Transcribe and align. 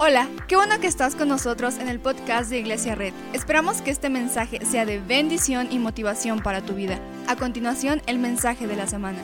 Hola, 0.00 0.28
qué 0.46 0.54
bueno 0.54 0.78
que 0.78 0.86
estás 0.86 1.16
con 1.16 1.26
nosotros 1.26 1.76
en 1.78 1.88
el 1.88 1.98
podcast 1.98 2.50
de 2.50 2.60
Iglesia 2.60 2.94
Red. 2.94 3.12
Esperamos 3.32 3.82
que 3.82 3.90
este 3.90 4.08
mensaje 4.08 4.64
sea 4.64 4.86
de 4.86 5.00
bendición 5.00 5.66
y 5.72 5.80
motivación 5.80 6.40
para 6.40 6.64
tu 6.64 6.74
vida. 6.74 7.00
A 7.26 7.34
continuación, 7.34 8.00
el 8.06 8.20
mensaje 8.20 8.68
de 8.68 8.76
la 8.76 8.86
semana. 8.86 9.18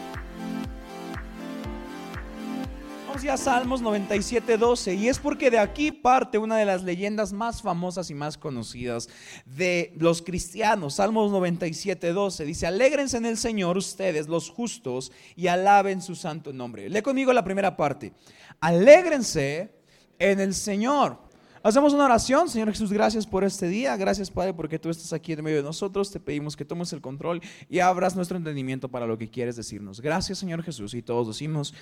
Vamos 3.06 3.22
ya 3.22 3.34
a 3.34 3.36
Salmos 3.36 3.84
97.12 3.84 4.98
y 4.98 5.06
es 5.06 5.20
porque 5.20 5.48
de 5.48 5.60
aquí 5.60 5.92
parte 5.92 6.38
una 6.38 6.56
de 6.56 6.64
las 6.64 6.82
leyendas 6.82 7.32
más 7.32 7.62
famosas 7.62 8.10
y 8.10 8.14
más 8.14 8.36
conocidas 8.36 9.08
de 9.46 9.92
los 9.96 10.22
cristianos. 10.22 10.94
Salmos 10.94 11.30
97.12 11.30 12.44
dice, 12.46 12.66
alégrense 12.66 13.16
en 13.16 13.26
el 13.26 13.36
Señor 13.36 13.78
ustedes 13.78 14.26
los 14.26 14.50
justos 14.50 15.12
y 15.36 15.46
alaben 15.46 16.02
su 16.02 16.16
santo 16.16 16.52
nombre. 16.52 16.90
Lee 16.90 17.00
conmigo 17.00 17.32
la 17.32 17.44
primera 17.44 17.76
parte. 17.76 18.12
Alégrense 18.58 19.83
en 20.18 20.40
el 20.40 20.54
Señor. 20.54 21.23
Hacemos 21.66 21.94
una 21.94 22.04
oración, 22.04 22.50
Señor 22.50 22.68
Jesús, 22.68 22.92
gracias 22.92 23.26
por 23.26 23.42
este 23.42 23.68
día, 23.68 23.96
gracias 23.96 24.30
Padre 24.30 24.52
porque 24.52 24.78
tú 24.78 24.90
estás 24.90 25.14
aquí 25.14 25.32
en 25.32 25.42
medio 25.42 25.56
de 25.56 25.62
nosotros, 25.62 26.10
te 26.10 26.20
pedimos 26.20 26.56
que 26.56 26.66
tomes 26.66 26.92
el 26.92 27.00
control 27.00 27.40
y 27.70 27.78
abras 27.78 28.14
nuestro 28.14 28.36
entendimiento 28.36 28.90
para 28.90 29.06
lo 29.06 29.16
que 29.16 29.30
quieres 29.30 29.56
decirnos. 29.56 30.02
Gracias 30.02 30.36
Señor 30.36 30.62
Jesús 30.62 30.92
y 30.92 31.00
todos 31.00 31.26
decimos 31.26 31.72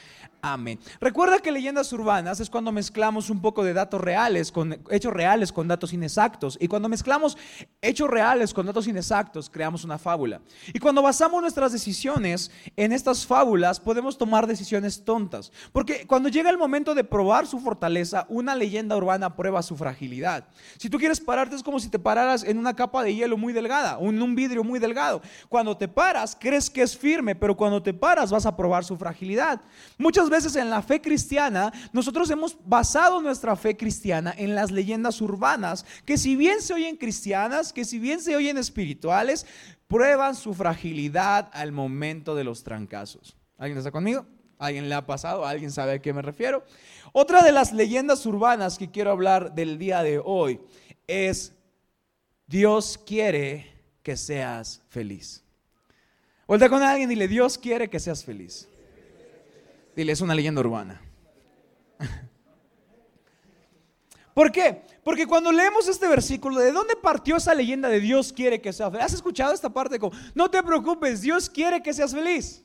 amén. 0.41 0.79
Recuerda 1.01 1.41
que 1.41 1.51
leyendas 1.51 1.93
urbanas 1.93 2.39
es 2.39 2.49
cuando 2.49 2.71
mezclamos 2.71 3.29
un 3.29 3.43
poco 3.43 3.65
de 3.65 3.73
datos 3.73 4.01
reales, 4.01 4.53
con 4.53 4.79
hechos 4.89 5.13
reales 5.13 5.51
con 5.51 5.67
datos 5.67 5.93
inexactos 5.93 6.57
y 6.61 6.69
cuando 6.69 6.89
mezclamos 6.89 7.37
hechos 7.81 8.09
reales 8.09 8.55
con 8.55 8.67
datos 8.67 8.87
inexactos 8.87 9.51
creamos 9.51 9.83
una 9.83 9.99
fábula. 9.99 10.43
Y 10.73 10.79
cuando 10.79 11.03
basamos 11.03 11.43
nuestras 11.43 11.73
decisiones 11.73 12.53
en 12.77 12.93
estas 12.93 13.27
fábulas 13.27 13.81
podemos 13.81 14.17
tomar 14.17 14.47
decisiones 14.47 15.05
tontas, 15.05 15.51
porque 15.73 16.07
cuando 16.07 16.29
llega 16.29 16.51
el 16.51 16.57
momento 16.57 16.95
de 16.95 17.03
probar 17.03 17.49
su 17.49 17.59
fortaleza, 17.59 18.27
una 18.29 18.55
leyenda 18.55 18.97
urbana 18.97 19.35
prueba 19.35 19.61
su 19.61 19.72
fragilidad. 19.77 20.47
Si 20.79 20.89
tú 20.89 20.99
quieres 20.99 21.21
pararte 21.21 21.57
es 21.57 21.63
como 21.63 21.81
si 21.81 21.89
te 21.89 21.99
pararas 21.99 22.45
en 22.45 22.59
una 22.59 22.75
capa 22.75 23.03
de 23.03 23.15
hielo 23.15 23.37
muy 23.37 23.53
delgada, 23.53 23.99
en 24.01 24.23
un 24.23 24.35
vidrio 24.35 24.65
muy 24.65 24.79
delgado. 24.79 25.23
Cuando 25.49 25.77
te 25.77 25.89
paras 25.89 26.37
crees 26.39 26.71
que 26.71 26.83
es 26.83 26.97
firme, 26.97 27.35
pero 27.35 27.57
cuando 27.57 27.83
te 27.83 27.95
paras 27.95 28.31
vas 28.31 28.47
a 28.47 28.57
probar 28.57 28.85
su 28.85 28.97
fragilidad. 28.97 29.61
Muchas 29.99 30.31
veces 30.31 30.57
en 30.57 30.71
la 30.71 30.83
fe 30.83 31.01
cristiana 31.01 31.73
nosotros 31.93 32.31
hemos 32.31 32.57
basado 32.65 33.21
nuestra 33.21 33.57
fe 33.57 33.77
cristiana 33.77 34.35
en 34.37 34.55
las 34.55 34.71
leyendas 34.71 35.21
urbanas, 35.21 35.85
que 36.05 36.19
si 36.19 36.37
bien 36.37 36.63
se 36.63 36.75
oyen 36.75 36.97
cristianas, 36.97 37.73
que 37.73 37.85
si 37.85 37.99
bien 37.99 38.21
se 38.21 38.37
oyen 38.37 38.59
espirituales, 38.59 39.47
prueban 39.89 40.35
su 40.35 40.55
fragilidad 40.55 41.51
al 41.53 41.73
momento 41.73 42.35
de 42.35 42.45
los 42.45 42.65
trancazos. 42.65 43.37
¿Alguien 43.59 43.79
está 43.79 43.91
conmigo? 43.91 44.27
¿Alguien 44.59 44.89
le 44.89 44.95
ha 44.95 45.05
pasado? 45.05 45.45
¿Alguien 45.45 45.71
sabe 45.71 45.93
a 45.93 45.99
qué 46.01 46.13
me 46.13 46.23
refiero? 46.23 46.65
Otra 47.13 47.43
de 47.43 47.53
las 47.53 47.73
leyendas 47.73 48.25
urbanas 48.25 48.79
que 48.79 48.91
quiero 48.91 49.11
hablar 49.11 49.55
del 49.55 49.79
día 49.79 50.03
de 50.03 50.19
hoy 50.25 50.61
es 51.07 51.53
Dios 52.47 52.99
quiere 53.07 53.71
que 54.03 54.17
seas 54.17 54.83
feliz. 54.89 55.45
Vuelta 56.47 56.71
con 56.71 56.83
alguien 56.83 57.11
y 57.11 57.15
dile, 57.15 57.29
Dios 57.29 57.59
quiere 57.59 57.89
que 57.91 58.01
seas 58.01 58.25
feliz. 58.25 58.67
Dile, 59.95 60.13
es 60.13 60.23
una 60.23 60.35
leyenda 60.35 60.63
urbana. 60.63 61.03
¿Por 64.35 64.51
qué? 64.51 64.81
Porque 65.05 65.27
cuando 65.27 65.53
leemos 65.53 65.89
este 65.89 66.09
versículo, 66.09 66.59
¿de 66.59 66.73
dónde 66.73 66.97
partió 66.97 67.37
esa 67.37 67.55
leyenda 67.55 67.91
de 67.91 68.01
Dios 68.01 68.33
quiere 68.33 68.63
que 68.63 68.73
seas 68.73 68.91
feliz? 68.91 69.05
¿Has 69.05 69.13
escuchado 69.13 69.53
esta 69.53 69.71
parte? 69.71 69.99
No 70.35 70.51
te 70.51 70.63
preocupes, 70.63 71.21
Dios 71.21 71.51
quiere 71.51 71.83
que 71.83 71.93
seas 71.93 72.13
feliz. 72.13 72.65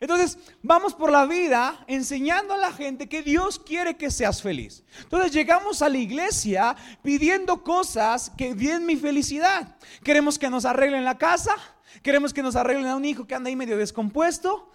Entonces, 0.00 0.38
vamos 0.62 0.94
por 0.94 1.12
la 1.12 1.26
vida 1.26 1.84
enseñando 1.86 2.54
a 2.54 2.58
la 2.58 2.72
gente 2.72 3.06
que 3.06 3.20
Dios 3.22 3.58
quiere 3.58 3.98
que 3.98 4.10
seas 4.10 4.40
feliz. 4.40 4.82
Entonces, 5.02 5.30
llegamos 5.30 5.82
a 5.82 5.90
la 5.90 5.98
iglesia 5.98 6.74
pidiendo 7.02 7.62
cosas 7.62 8.32
que 8.36 8.54
den 8.54 8.86
mi 8.86 8.96
felicidad. 8.96 9.76
Queremos 10.02 10.38
que 10.38 10.48
nos 10.48 10.64
arreglen 10.64 11.04
la 11.04 11.18
casa, 11.18 11.54
Queremos 12.02 12.32
que 12.32 12.42
nos 12.42 12.56
arreglen 12.56 12.86
a 12.86 12.96
un 12.96 13.04
hijo 13.04 13.26
que 13.26 13.34
anda 13.34 13.48
ahí 13.48 13.56
medio 13.56 13.76
descompuesto. 13.76 14.70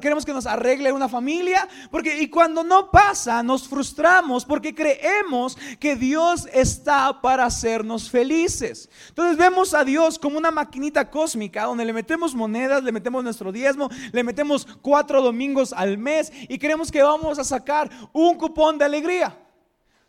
Queremos 0.00 0.26
que 0.26 0.34
nos 0.34 0.44
arregle 0.44 0.92
una 0.92 1.08
familia. 1.08 1.66
Porque, 1.90 2.20
y 2.20 2.28
cuando 2.28 2.62
no 2.62 2.90
pasa, 2.90 3.42
nos 3.42 3.66
frustramos 3.66 4.44
porque 4.44 4.74
creemos 4.74 5.56
que 5.80 5.96
Dios 5.96 6.46
está 6.52 7.20
para 7.22 7.46
hacernos 7.46 8.10
felices. 8.10 8.90
Entonces 9.08 9.38
vemos 9.38 9.72
a 9.72 9.84
Dios 9.84 10.18
como 10.18 10.36
una 10.36 10.50
maquinita 10.50 11.10
cósmica 11.10 11.64
donde 11.64 11.84
le 11.84 11.92
metemos 11.92 12.34
monedas, 12.34 12.82
le 12.82 12.92
metemos 12.92 13.24
nuestro 13.24 13.50
diezmo, 13.50 13.88
le 14.12 14.22
metemos 14.22 14.66
cuatro 14.82 15.22
domingos 15.22 15.72
al 15.72 15.96
mes 15.96 16.32
y 16.48 16.58
creemos 16.58 16.90
que 16.90 17.02
vamos 17.02 17.38
a 17.38 17.44
sacar 17.44 17.90
un 18.12 18.36
cupón 18.36 18.76
de 18.76 18.84
alegría. 18.84 19.36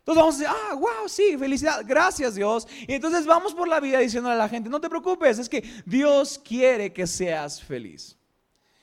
Entonces 0.10 0.24
vamos 0.24 0.36
a 0.36 0.38
decir, 0.40 0.56
ah, 0.72 0.76
wow, 0.76 1.08
sí, 1.08 1.38
felicidad, 1.38 1.84
gracias 1.86 2.34
Dios. 2.34 2.68
Y 2.88 2.94
entonces 2.94 3.28
vamos 3.28 3.54
por 3.54 3.68
la 3.68 3.80
vida 3.80 4.00
diciéndole 4.00 4.34
a 4.34 4.38
la 4.40 4.50
gente, 4.50 4.68
no 4.68 4.82
te 4.82 4.90
preocupes, 4.90 5.38
es 5.38 5.48
que 5.48 5.62
Dios 5.86 6.42
quiere 6.44 6.92
que 6.92 7.06
seas 7.06 7.62
feliz. 7.62 8.18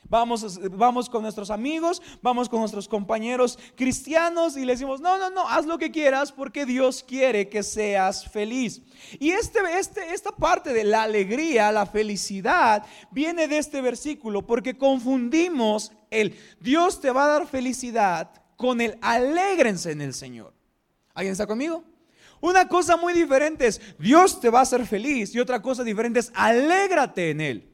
Vamos, 0.08 0.60
vamos 0.70 1.10
con 1.10 1.22
nuestros 1.22 1.50
amigos, 1.50 2.00
vamos 2.22 2.48
con 2.48 2.60
nuestros 2.60 2.86
compañeros 2.86 3.58
cristianos 3.74 4.56
y 4.56 4.64
le 4.64 4.74
decimos, 4.74 5.00
no, 5.00 5.18
no, 5.18 5.30
no, 5.30 5.48
haz 5.48 5.66
lo 5.66 5.78
que 5.78 5.90
quieras 5.90 6.30
porque 6.30 6.64
Dios 6.64 7.02
quiere 7.02 7.48
que 7.48 7.64
seas 7.64 8.30
feliz. 8.30 8.82
Y 9.18 9.30
este, 9.30 9.58
este, 9.76 10.14
esta 10.14 10.30
parte 10.30 10.72
de 10.72 10.84
la 10.84 11.02
alegría, 11.02 11.72
la 11.72 11.86
felicidad, 11.86 12.86
viene 13.10 13.48
de 13.48 13.58
este 13.58 13.80
versículo 13.80 14.46
porque 14.46 14.78
confundimos 14.78 15.90
el 16.08 16.38
Dios 16.60 17.00
te 17.00 17.10
va 17.10 17.24
a 17.24 17.38
dar 17.38 17.48
felicidad 17.48 18.30
con 18.56 18.80
el 18.80 18.96
alégrense 19.02 19.90
en 19.90 20.02
el 20.02 20.14
Señor. 20.14 20.55
¿Alguien 21.16 21.32
está 21.32 21.46
conmigo? 21.46 21.82
Una 22.42 22.68
cosa 22.68 22.98
muy 22.98 23.14
diferente 23.14 23.66
es 23.66 23.80
Dios 23.98 24.38
te 24.38 24.50
va 24.50 24.58
a 24.58 24.62
hacer 24.62 24.86
feliz 24.86 25.34
y 25.34 25.40
otra 25.40 25.62
cosa 25.62 25.82
diferente 25.82 26.20
es 26.20 26.30
alégrate 26.34 27.30
en 27.30 27.40
Él. 27.40 27.72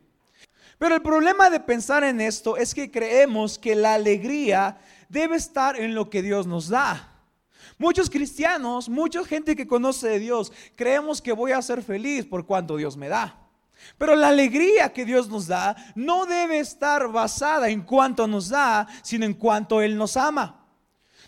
Pero 0.79 0.95
el 0.95 1.03
problema 1.03 1.51
de 1.51 1.59
pensar 1.59 2.05
en 2.05 2.21
esto 2.21 2.57
es 2.57 2.73
que 2.73 2.93
creemos 2.93 3.59
que 3.59 3.75
la 3.75 3.95
alegría 3.95 4.79
debe 5.09 5.37
estar 5.37 5.79
en 5.79 5.93
lo 5.93 6.09
que 6.09 6.23
Dios 6.23 6.47
nos 6.47 6.69
da. 6.69 7.25
Muchos 7.79 8.09
cristianos, 8.09 8.89
mucha 8.89 9.25
gente 9.25 9.57
que 9.57 9.67
conoce 9.67 10.09
de 10.09 10.21
Dios, 10.21 10.53
creemos 10.77 11.21
que 11.21 11.33
voy 11.33 11.51
a 11.51 11.63
ser 11.63 11.83
feliz 11.83 12.25
por 12.25 12.47
cuanto 12.47 12.77
Dios 12.77 12.97
me 12.97 13.09
da. 13.09 13.37
Pero 13.99 14.15
la 14.15 14.29
alegría 14.29 14.93
que 14.93 15.05
Dios 15.05 15.29
nos 15.29 15.49
da 15.49 15.75
no 15.97 16.27
debe 16.27 16.61
estar 16.61 17.09
basada 17.09 17.71
en 17.71 17.81
cuanto 17.83 18.29
nos 18.29 18.51
da, 18.51 18.87
sino 19.03 19.27
en 19.27 19.35
cuanto 19.35 19.83
Él 19.83 19.97
nos 19.97 20.17
ama. 20.17 20.62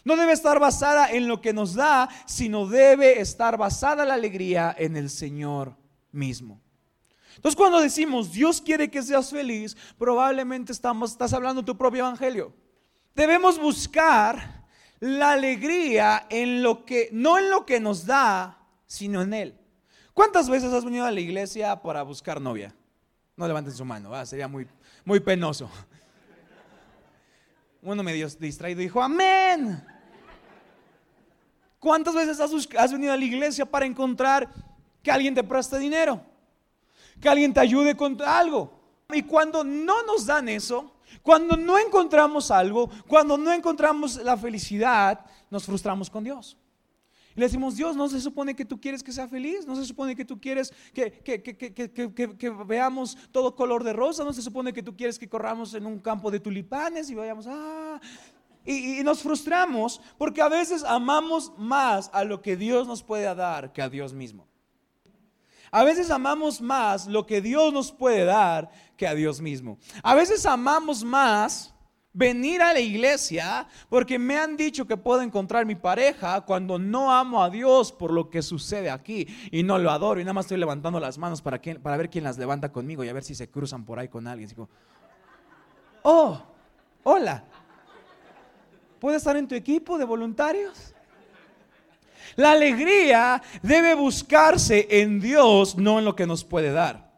No 0.05 0.17
debe 0.17 0.33
estar 0.33 0.61
basada 0.61 1.11
en 1.11 1.27
lo 1.27 1.41
que 1.41 1.53
nos 1.53 1.75
da, 1.75 2.09
sino 2.27 2.67
debe 2.67 3.21
estar 3.21 3.57
basada 3.57 4.05
la 4.05 4.15
alegría 4.15 4.75
en 4.79 4.97
el 4.97 5.09
Señor 5.09 5.77
mismo. 6.13 6.61
Entonces 7.37 7.57
cuando 7.57 7.81
decimos 7.81 8.33
Dios 8.33 8.61
quiere 8.61 8.91
que 8.91 9.03
seas 9.03 9.31
feliz, 9.31 9.77
probablemente 9.99 10.73
estamos, 10.73 11.13
estás 11.13 11.33
hablando 11.33 11.65
tu 11.65 11.77
propio 11.77 12.01
evangelio. 12.01 12.55
Debemos 13.15 13.59
buscar 13.59 14.65
la 15.01 15.33
alegría 15.33 16.27
en 16.31 16.63
lo 16.63 16.85
que, 16.85 17.09
no 17.13 17.39
en 17.39 17.51
lo 17.51 17.65
que 17.67 17.81
nos 17.81 18.07
da, 18.07 18.59
sino 18.87 19.23
en 19.23 19.35
Él. 19.35 19.59
¿Cuántas 20.13 20.49
veces 20.49 20.73
has 20.73 20.85
venido 20.85 21.05
a 21.05 21.11
la 21.11 21.21
iglesia 21.21 21.81
para 21.83 22.03
buscar 22.03 22.41
novia? 22.41 22.75
No 23.37 23.49
levanten 23.49 23.73
su 23.73 23.85
mano, 23.85 24.25
sería 24.27 24.47
muy, 24.47 24.67
muy 25.05 25.19
penoso. 25.21 25.69
Uno 27.83 28.03
medio 28.03 28.29
distraído 28.29 28.81
dijo, 28.81 29.03
amén. 29.03 29.85
¿Cuántas 31.85 32.15
veces 32.15 32.41
has, 32.41 32.93
venido 32.93 33.13
a 33.13 33.17
la 33.19 33.25
iglesia 33.27 33.67
para 33.67 33.85
encontrar 33.85 34.49
que 35.03 35.11
alguien 35.11 35.35
te 35.35 35.45
preste 35.45 35.79
dinero? 35.79 36.19
Que 37.21 37.29
alguien 37.29 37.53
te 37.53 37.61
ayude 37.61 37.95
con 37.95 38.17
algo. 38.23 38.73
Y 39.13 39.21
cuando 39.21 39.63
no 39.63 40.03
nos 40.05 40.25
dan 40.25 40.49
eso, 40.49 40.95
cuando 41.21 41.59
no 41.59 41.79
encontramos 41.79 42.51
algo, 42.51 42.89
cuando 43.07 43.37
no 43.37 43.53
encontramos 43.53 44.17
la 44.17 44.35
felicidad, 44.35 45.27
nos 45.51 45.67
frustramos 45.67 46.09
con 46.09 46.25
Dios. 46.25 46.57
Y 47.37 47.41
le 47.41 47.47
decimos, 47.47 47.77
Dios, 47.77 47.95
no 47.95 48.09
se 48.09 48.19
supone 48.19 48.57
que 48.57 48.65
tú 48.65 48.81
quieres 48.81 49.03
que 49.03 49.13
sea 49.13 49.29
feliz, 49.29 49.67
no 49.67 49.77
se 49.77 49.85
supone 49.85 50.17
que 50.17 50.25
tú 50.25 50.41
quieres 50.41 50.73
que, 50.95 51.21
que, 51.23 52.51
veamos 52.67 53.19
todo 53.31 53.55
color 53.55 53.85
de 53.85 53.93
rosa, 53.93 54.25
no 54.25 54.33
se 54.33 54.41
supone 54.41 54.73
que 54.73 54.83
tú 54.83 54.97
quieres 54.97 55.19
que 55.19 55.29
corramos 55.29 55.75
en 55.75 55.85
un 55.85 55.99
campo 55.99 56.31
de 56.31 56.41
tulipanes 56.41 57.11
y 57.11 57.15
vayamos, 57.15 57.47
ah, 57.47 58.01
y, 58.65 59.03
nos 59.03 59.23
frustramos 59.23 60.01
porque 60.17 60.41
a 60.41 60.49
veces 60.49 60.85
amamos 60.85 61.53
más 61.59 62.11
a 62.13 62.25
lo 62.25 62.41
que 62.41 62.57
Dios 62.57 62.87
nos 62.87 63.03
puede 63.03 63.33
dar 63.35 63.73
que 63.73 63.83
a 63.83 63.89
Dios 63.89 64.13
mismo. 64.13 64.47
A 65.71 65.85
veces 65.85 66.11
amamos 66.11 66.61
más 66.61 67.07
lo 67.07 67.27
que 67.27 67.41
Dios 67.41 67.73
nos 67.73 67.91
puede 67.91 68.25
dar 68.25 68.71
que 68.97 69.07
a 69.07 69.15
Dios 69.15 69.41
mismo. 69.41 69.79
A 70.03 70.15
veces 70.15 70.47
amamos 70.47 71.03
más 71.03 71.75
venir 72.13 72.63
a 72.63 72.73
la 72.73 72.79
iglesia 72.79 73.67
porque 73.89 74.19
me 74.19 74.39
han 74.39 74.57
dicho 74.57 74.87
que 74.87 74.97
puedo 74.97 75.21
encontrar 75.21 75.67
mi 75.67 75.75
pareja 75.75 76.41
cuando 76.43 76.79
no 76.79 77.13
amo 77.13 77.43
a 77.43 77.51
Dios 77.51 77.91
por 77.91 78.13
lo 78.13 78.31
que 78.31 78.41
sucede 78.41 78.89
aquí 78.89 79.27
y 79.51 79.65
no 79.65 79.79
lo 79.79 79.91
adoro 79.91 80.21
y 80.21 80.25
nada 80.25 80.33
más 80.33 80.45
estoy 80.47 80.59
levantando 80.59 81.01
las 81.01 81.19
manos 81.19 81.43
para, 81.43 81.61
para 81.61 81.97
ver 81.97 82.09
quién 82.09 82.23
las 82.23 82.39
levanta 82.39 82.71
conmigo 82.71 83.03
y 83.03 83.09
a 83.09 83.13
ver 83.13 83.25
si 83.25 83.35
se 83.35 83.51
cruzan 83.51 83.85
por 83.85 83.99
ahí 83.99 84.09
con 84.09 84.29
alguien. 84.29 84.49
Digo, 84.49 84.69
oh, 86.03 86.41
hola, 87.03 87.45
¿Puede 89.05 89.19
estar 89.19 89.37
en 89.37 89.47
tu 89.47 89.55
equipo 89.55 89.99
de 89.99 90.07
voluntarios? 90.07 90.95
La 92.37 92.53
alegría 92.53 93.43
debe 93.61 93.93
buscarse 93.93 94.87
en 94.89 95.21
Dios, 95.21 95.77
no 95.77 95.99
en 95.99 96.07
lo 96.07 96.17
que 96.17 96.27
nos 96.27 96.43
puede 96.43 96.73
dar. 96.73 97.13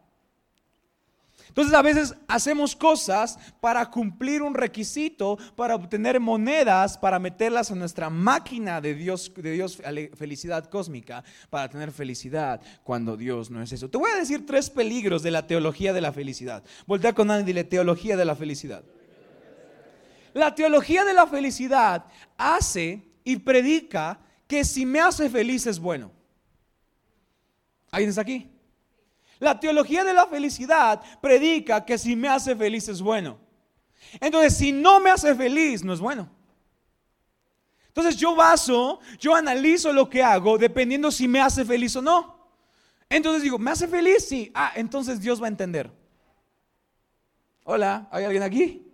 Entonces 1.47 1.73
a 1.73 1.81
veces 1.81 2.13
hacemos 2.27 2.75
cosas 2.75 3.39
para 3.61 3.89
cumplir 3.89 4.41
un 4.41 4.53
requisito, 4.53 5.37
para 5.55 5.75
obtener 5.75 6.19
monedas, 6.19 6.97
para 6.97 7.19
meterlas 7.19 7.71
en 7.71 7.79
nuestra 7.79 8.09
máquina 8.09 8.81
de 8.81 8.93
Dios, 8.93 9.31
de 9.33 9.51
Dios 9.53 9.81
felicidad 10.17 10.65
cósmica, 10.65 11.23
para 11.49 11.69
tener 11.69 11.93
felicidad 11.93 12.59
cuando 12.83 13.15
Dios 13.15 13.49
no 13.49 13.61
es 13.61 13.71
eso. 13.71 13.89
Te 13.89 13.97
voy 13.97 14.11
a 14.11 14.17
decir 14.17 14.45
tres 14.45 14.69
peligros 14.69 15.23
de 15.23 15.31
la 15.31 15.47
teología 15.47 15.93
de 15.93 16.01
la 16.01 16.11
felicidad. 16.11 16.65
Voltea 16.85 17.13
con 17.13 17.27
nadie 17.27 17.43
y 17.43 17.45
dile 17.45 17.63
teología 17.63 18.17
de 18.17 18.25
la 18.25 18.35
felicidad. 18.35 18.83
La 20.37 20.53
teología 20.53 21.03
de 21.03 21.15
la 21.15 21.25
felicidad 21.25 22.05
hace 22.37 23.03
y 23.23 23.37
predica 23.37 24.19
que 24.47 24.63
si 24.63 24.85
me 24.85 24.99
hace 24.99 25.29
feliz 25.31 25.65
es 25.65 25.79
bueno. 25.79 26.11
¿Alguien 27.89 28.09
está 28.09 28.21
aquí? 28.21 28.47
La 29.39 29.59
teología 29.59 30.03
de 30.03 30.13
la 30.13 30.27
felicidad 30.27 31.01
predica 31.21 31.83
que 31.83 31.97
si 31.97 32.15
me 32.15 32.27
hace 32.27 32.55
feliz 32.55 32.87
es 32.87 33.01
bueno. 33.01 33.39
Entonces, 34.19 34.55
si 34.55 34.71
no 34.71 34.99
me 34.99 35.09
hace 35.09 35.33
feliz, 35.33 35.83
no 35.83 35.93
es 35.93 35.99
bueno. 35.99 36.29
Entonces 37.87 38.15
yo 38.15 38.35
baso, 38.35 38.99
yo 39.19 39.33
analizo 39.33 39.91
lo 39.91 40.07
que 40.07 40.21
hago 40.21 40.59
dependiendo 40.59 41.09
si 41.09 41.27
me 41.27 41.41
hace 41.41 41.65
feliz 41.65 41.95
o 41.95 42.01
no. 42.01 42.47
Entonces 43.09 43.41
digo, 43.41 43.57
¿me 43.57 43.71
hace 43.71 43.87
feliz? 43.87 44.27
Sí. 44.27 44.51
Ah, 44.53 44.73
entonces 44.75 45.19
Dios 45.19 45.41
va 45.41 45.47
a 45.47 45.49
entender. 45.49 45.91
Hola, 47.63 48.07
¿hay 48.11 48.23
alguien 48.23 48.43
aquí? 48.43 48.86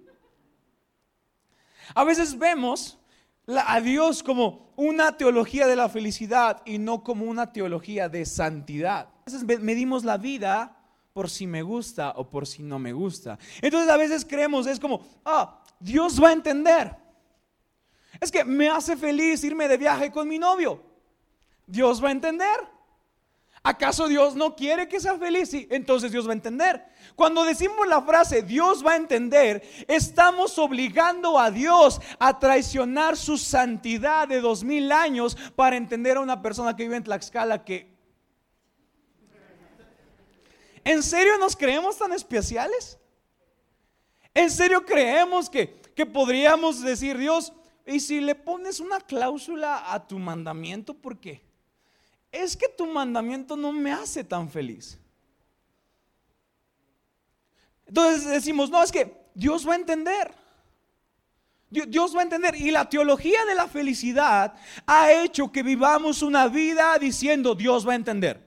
A 1.94 2.04
veces 2.04 2.38
vemos 2.38 3.00
a 3.48 3.82
Dios 3.82 4.24
como 4.24 4.72
una 4.76 5.18
teología 5.18 5.68
de 5.68 5.76
la 5.76 5.90
felicidad 5.90 6.62
y 6.66 6.78
no 6.78 7.04
como 7.04 7.26
una 7.26 7.52
teología 7.52 8.10
de 8.10 8.26
santidad. 8.26 9.10
A 9.26 9.32
veces 9.32 9.44
medimos 9.62 10.04
la 10.04 10.18
vida 10.18 10.78
por 11.14 11.30
si 11.30 11.46
me 11.46 11.62
gusta 11.62 12.14
o 12.16 12.30
por 12.30 12.48
si 12.48 12.64
no 12.64 12.80
me 12.80 12.94
gusta. 12.94 13.38
Entonces 13.62 13.90
a 13.90 13.98
veces 13.98 14.26
creemos, 14.26 14.66
es 14.68 14.80
como, 14.80 15.06
ah, 15.26 15.62
Dios 15.80 16.22
va 16.22 16.30
a 16.30 16.34
entender. 16.34 16.96
Es 18.20 18.32
que 18.32 18.44
me 18.44 18.70
hace 18.70 18.96
feliz 18.98 19.44
irme 19.44 19.68
de 19.68 19.78
viaje 19.78 20.12
con 20.12 20.28
mi 20.28 20.40
novio. 20.40 20.82
Dios 21.68 22.04
va 22.04 22.10
a 22.10 22.14
entender. 22.14 22.73
¿Acaso 23.66 24.10
Dios 24.10 24.36
no 24.36 24.58
quiere 24.58 24.90
que 24.90 25.00
sea 25.00 25.18
feliz? 25.18 25.54
Entonces 25.54 26.12
Dios 26.12 26.28
va 26.28 26.32
a 26.32 26.36
entender. 26.36 26.86
Cuando 27.16 27.46
decimos 27.46 27.88
la 27.88 28.02
frase 28.02 28.42
Dios 28.42 28.86
va 28.86 28.92
a 28.92 28.98
entender, 28.98 29.64
estamos 29.88 30.60
obligando 30.60 31.40
a 31.40 31.50
Dios 31.50 32.02
a 32.20 32.38
traicionar 32.40 33.16
su 33.16 33.38
santidad 33.38 34.28
de 34.28 34.42
dos 34.42 34.66
mil 34.66 34.92
años 34.92 35.38
para 35.56 35.78
entender 35.78 36.18
a 36.18 36.20
una 36.20 36.42
persona 36.42 36.76
que 36.76 36.84
vive 36.84 36.98
en 36.98 37.04
Tlaxcala 37.04 37.64
que... 37.64 37.94
¿En 40.84 41.02
serio 41.02 41.38
nos 41.38 41.56
creemos 41.56 41.98
tan 41.98 42.12
especiales? 42.12 43.00
¿En 44.34 44.52
serio 44.52 44.86
creemos 44.86 45.50
que, 45.50 45.80
que 45.96 46.06
podríamos 46.06 46.82
decir 46.82 47.18
Dios, 47.18 47.54
y 47.86 48.02
si 48.02 48.20
le 48.20 48.36
pones 48.36 48.82
una 48.82 49.00
cláusula 49.00 49.94
a 49.94 50.06
tu 50.06 50.20
mandamiento, 50.20 50.94
¿por 50.94 51.18
qué? 51.18 51.53
Es 52.34 52.58
que 52.58 52.68
tu 52.68 52.88
mandamiento 52.88 53.56
no 53.56 53.72
me 53.72 53.94
hace 53.94 54.24
tan 54.24 54.50
feliz. 54.50 55.00
Entonces 57.86 58.26
decimos, 58.28 58.72
no, 58.72 58.82
es 58.82 58.92
que 58.92 59.16
Dios 59.36 59.68
va 59.68 59.74
a 59.74 59.76
entender. 59.76 60.34
Dios 61.70 62.16
va 62.16 62.22
a 62.22 62.24
entender. 62.24 62.56
Y 62.56 62.72
la 62.72 62.90
teología 62.90 63.46
de 63.46 63.54
la 63.54 63.68
felicidad 63.68 64.56
ha 64.88 65.12
hecho 65.12 65.52
que 65.52 65.62
vivamos 65.62 66.24
una 66.24 66.48
vida 66.48 66.98
diciendo, 67.00 67.54
Dios 67.54 67.88
va 67.88 67.94
a 67.94 67.98
entender. 67.98 68.44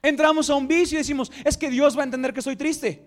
Entramos 0.00 0.48
a 0.48 0.54
un 0.54 0.68
vicio 0.68 0.96
y 0.96 1.02
decimos, 1.02 1.32
es 1.44 1.56
que 1.56 1.70
Dios 1.70 1.96
va 1.96 2.02
a 2.02 2.04
entender 2.04 2.32
que 2.32 2.42
soy 2.42 2.54
triste. 2.54 3.04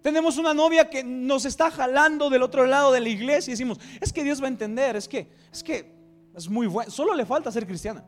Tenemos 0.00 0.38
una 0.38 0.54
novia 0.54 0.88
que 0.88 1.02
nos 1.02 1.44
está 1.44 1.72
jalando 1.72 2.30
del 2.30 2.42
otro 2.42 2.66
lado 2.66 2.92
de 2.92 3.00
la 3.00 3.08
iglesia 3.08 3.50
y 3.50 3.54
decimos, 3.54 3.80
es 4.00 4.12
que 4.12 4.22
Dios 4.22 4.40
va 4.40 4.46
a 4.46 4.50
entender, 4.50 4.94
es 4.94 5.08
que, 5.08 5.28
es 5.52 5.64
que 5.64 5.92
es 6.36 6.48
muy 6.48 6.68
bueno, 6.68 6.88
solo 6.88 7.14
le 7.14 7.26
falta 7.26 7.50
ser 7.50 7.66
cristiana. 7.66 8.04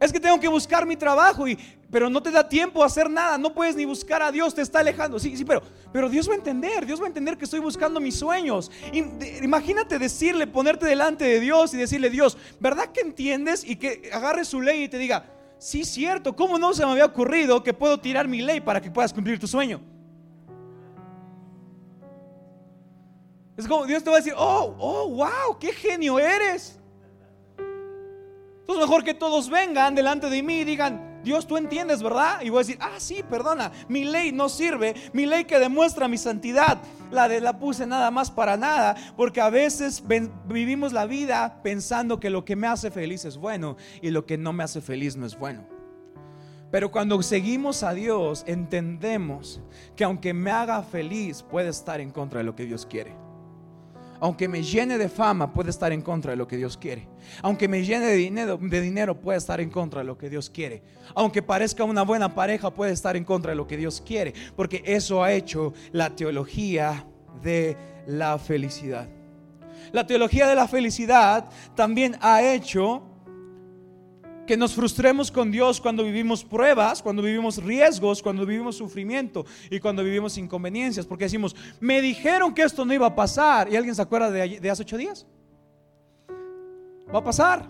Es 0.00 0.10
que 0.10 0.18
tengo 0.18 0.40
que 0.40 0.48
buscar 0.48 0.86
mi 0.86 0.96
trabajo 0.96 1.46
y 1.46 1.58
pero 1.90 2.08
no 2.08 2.22
te 2.22 2.30
da 2.30 2.48
tiempo 2.48 2.82
a 2.82 2.86
hacer 2.86 3.10
nada, 3.10 3.36
no 3.36 3.52
puedes 3.52 3.76
ni 3.76 3.84
buscar 3.84 4.22
a 4.22 4.32
Dios, 4.32 4.54
te 4.54 4.62
está 4.62 4.78
alejando. 4.78 5.18
Sí, 5.18 5.36
sí, 5.36 5.44
pero 5.44 5.62
pero 5.92 6.08
Dios 6.08 6.26
va 6.26 6.32
a 6.32 6.36
entender, 6.36 6.86
Dios 6.86 7.00
va 7.00 7.04
a 7.04 7.08
entender 7.08 7.36
que 7.36 7.44
estoy 7.44 7.60
buscando 7.60 8.00
mis 8.00 8.18
sueños. 8.18 8.70
imagínate 9.42 9.98
decirle, 9.98 10.46
ponerte 10.46 10.86
delante 10.86 11.24
de 11.24 11.38
Dios 11.38 11.74
y 11.74 11.76
decirle, 11.76 12.08
"Dios, 12.08 12.38
¿verdad 12.60 12.86
que 12.86 13.02
entiendes?" 13.02 13.62
y 13.62 13.76
que 13.76 14.08
agarre 14.10 14.46
su 14.46 14.62
ley 14.62 14.84
y 14.84 14.88
te 14.88 14.96
diga, 14.96 15.26
"Sí, 15.58 15.84
cierto, 15.84 16.34
¿cómo 16.34 16.58
no 16.58 16.72
se 16.72 16.86
me 16.86 16.92
había 16.92 17.04
ocurrido 17.04 17.62
que 17.62 17.74
puedo 17.74 18.00
tirar 18.00 18.26
mi 18.26 18.40
ley 18.40 18.60
para 18.60 18.80
que 18.80 18.90
puedas 18.90 19.12
cumplir 19.12 19.38
tu 19.38 19.46
sueño?" 19.46 19.82
Es 23.58 23.68
como 23.68 23.84
Dios 23.84 24.02
te 24.02 24.08
va 24.08 24.16
a 24.16 24.20
decir, 24.20 24.32
"Oh, 24.34 24.74
oh, 24.78 25.08
wow, 25.10 25.58
qué 25.60 25.72
genio 25.72 26.18
eres." 26.18 26.79
Entonces 28.60 28.86
mejor 28.86 29.04
que 29.04 29.14
todos 29.14 29.50
vengan 29.50 29.94
delante 29.94 30.30
de 30.30 30.42
mí 30.42 30.60
y 30.60 30.64
digan, 30.64 31.10
Dios, 31.22 31.46
tú 31.46 31.56
entiendes, 31.56 32.02
¿verdad? 32.02 32.40
Y 32.42 32.48
voy 32.48 32.58
a 32.58 32.60
decir, 32.60 32.78
ah, 32.80 32.98
sí, 32.98 33.22
perdona, 33.28 33.72
mi 33.88 34.04
ley 34.04 34.32
no 34.32 34.48
sirve, 34.48 34.94
mi 35.12 35.26
ley 35.26 35.44
que 35.44 35.58
demuestra 35.58 36.08
mi 36.08 36.16
santidad, 36.16 36.78
la 37.10 37.28
de 37.28 37.40
la 37.40 37.58
puse 37.58 37.86
nada 37.86 38.10
más 38.10 38.30
para 38.30 38.56
nada, 38.56 38.96
porque 39.16 39.40
a 39.40 39.50
veces 39.50 40.02
vivimos 40.46 40.92
la 40.92 41.06
vida 41.06 41.60
pensando 41.62 42.20
que 42.20 42.30
lo 42.30 42.44
que 42.44 42.56
me 42.56 42.66
hace 42.66 42.90
feliz 42.90 43.24
es 43.24 43.36
bueno 43.36 43.76
y 44.00 44.10
lo 44.10 44.24
que 44.24 44.38
no 44.38 44.52
me 44.52 44.64
hace 44.64 44.80
feliz 44.80 45.16
no 45.16 45.26
es 45.26 45.38
bueno. 45.38 45.64
Pero 46.70 46.90
cuando 46.90 47.20
seguimos 47.22 47.82
a 47.82 47.92
Dios, 47.92 48.44
entendemos 48.46 49.60
que 49.96 50.04
aunque 50.04 50.32
me 50.32 50.52
haga 50.52 50.82
feliz, 50.82 51.42
puede 51.42 51.68
estar 51.68 52.00
en 52.00 52.10
contra 52.10 52.38
de 52.38 52.44
lo 52.44 52.54
que 52.54 52.64
Dios 52.64 52.86
quiere 52.86 53.29
aunque 54.20 54.48
me 54.48 54.62
llene 54.62 54.98
de 54.98 55.08
fama, 55.08 55.52
puede 55.52 55.70
estar 55.70 55.92
en 55.92 56.02
contra 56.02 56.32
de 56.32 56.36
lo 56.36 56.46
que 56.46 56.56
Dios 56.56 56.76
quiere. 56.76 57.08
Aunque 57.42 57.68
me 57.68 57.82
llene 57.84 58.06
de 58.06 58.14
dinero, 58.14 58.58
de 58.60 58.80
dinero, 58.80 59.20
puede 59.20 59.38
estar 59.38 59.60
en 59.60 59.70
contra 59.70 60.00
de 60.00 60.06
lo 60.06 60.18
que 60.18 60.28
Dios 60.28 60.50
quiere. 60.50 60.82
Aunque 61.14 61.42
parezca 61.42 61.84
una 61.84 62.02
buena 62.02 62.34
pareja, 62.34 62.70
puede 62.70 62.92
estar 62.92 63.16
en 63.16 63.24
contra 63.24 63.50
de 63.50 63.56
lo 63.56 63.66
que 63.66 63.76
Dios 63.76 64.02
quiere. 64.04 64.34
Porque 64.56 64.82
eso 64.84 65.24
ha 65.24 65.32
hecho 65.32 65.72
la 65.92 66.14
teología 66.14 67.06
de 67.42 67.76
la 68.06 68.38
felicidad. 68.38 69.08
La 69.92 70.06
teología 70.06 70.46
de 70.46 70.54
la 70.54 70.68
felicidad 70.68 71.48
también 71.74 72.16
ha 72.20 72.42
hecho 72.42 73.09
que 74.50 74.56
nos 74.56 74.74
frustremos 74.74 75.30
con 75.30 75.48
Dios 75.48 75.80
cuando 75.80 76.02
vivimos 76.02 76.42
pruebas, 76.42 77.00
cuando 77.00 77.22
vivimos 77.22 77.62
riesgos, 77.62 78.20
cuando 78.20 78.44
vivimos 78.44 78.74
sufrimiento 78.74 79.46
y 79.70 79.78
cuando 79.78 80.02
vivimos 80.02 80.36
inconveniencias. 80.38 81.06
Porque 81.06 81.26
decimos, 81.26 81.54
me 81.78 82.02
dijeron 82.02 82.52
que 82.52 82.62
esto 82.62 82.84
no 82.84 82.92
iba 82.92 83.06
a 83.06 83.14
pasar. 83.14 83.72
¿Y 83.72 83.76
alguien 83.76 83.94
se 83.94 84.02
acuerda 84.02 84.28
de, 84.28 84.68
hace 84.68 84.82
ocho 84.82 84.96
días? 84.96 85.24
Va 87.14 87.20
a 87.20 87.22
pasar. 87.22 87.64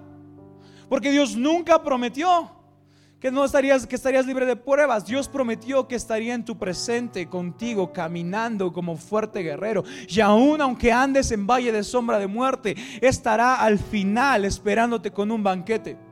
Porque 0.88 1.10
Dios 1.10 1.36
nunca 1.36 1.82
prometió 1.82 2.50
que 3.20 3.30
no 3.30 3.44
estarías, 3.44 3.86
que 3.86 3.96
estarías 3.96 4.24
libre 4.24 4.46
de 4.46 4.56
pruebas. 4.56 5.04
Dios 5.04 5.28
prometió 5.28 5.86
que 5.86 5.96
estaría 5.96 6.32
en 6.32 6.46
tu 6.46 6.56
presente 6.56 7.26
contigo, 7.26 7.92
caminando 7.92 8.72
como 8.72 8.96
fuerte 8.96 9.40
guerrero. 9.42 9.84
Y 10.08 10.18
aún 10.20 10.62
aunque 10.62 10.90
andes 10.92 11.30
en 11.30 11.46
valle 11.46 11.72
de 11.72 11.84
sombra 11.84 12.18
de 12.18 12.26
muerte, 12.26 12.74
estará 13.02 13.56
al 13.56 13.78
final 13.78 14.46
esperándote 14.46 15.10
con 15.10 15.30
un 15.30 15.42
banquete. 15.42 16.08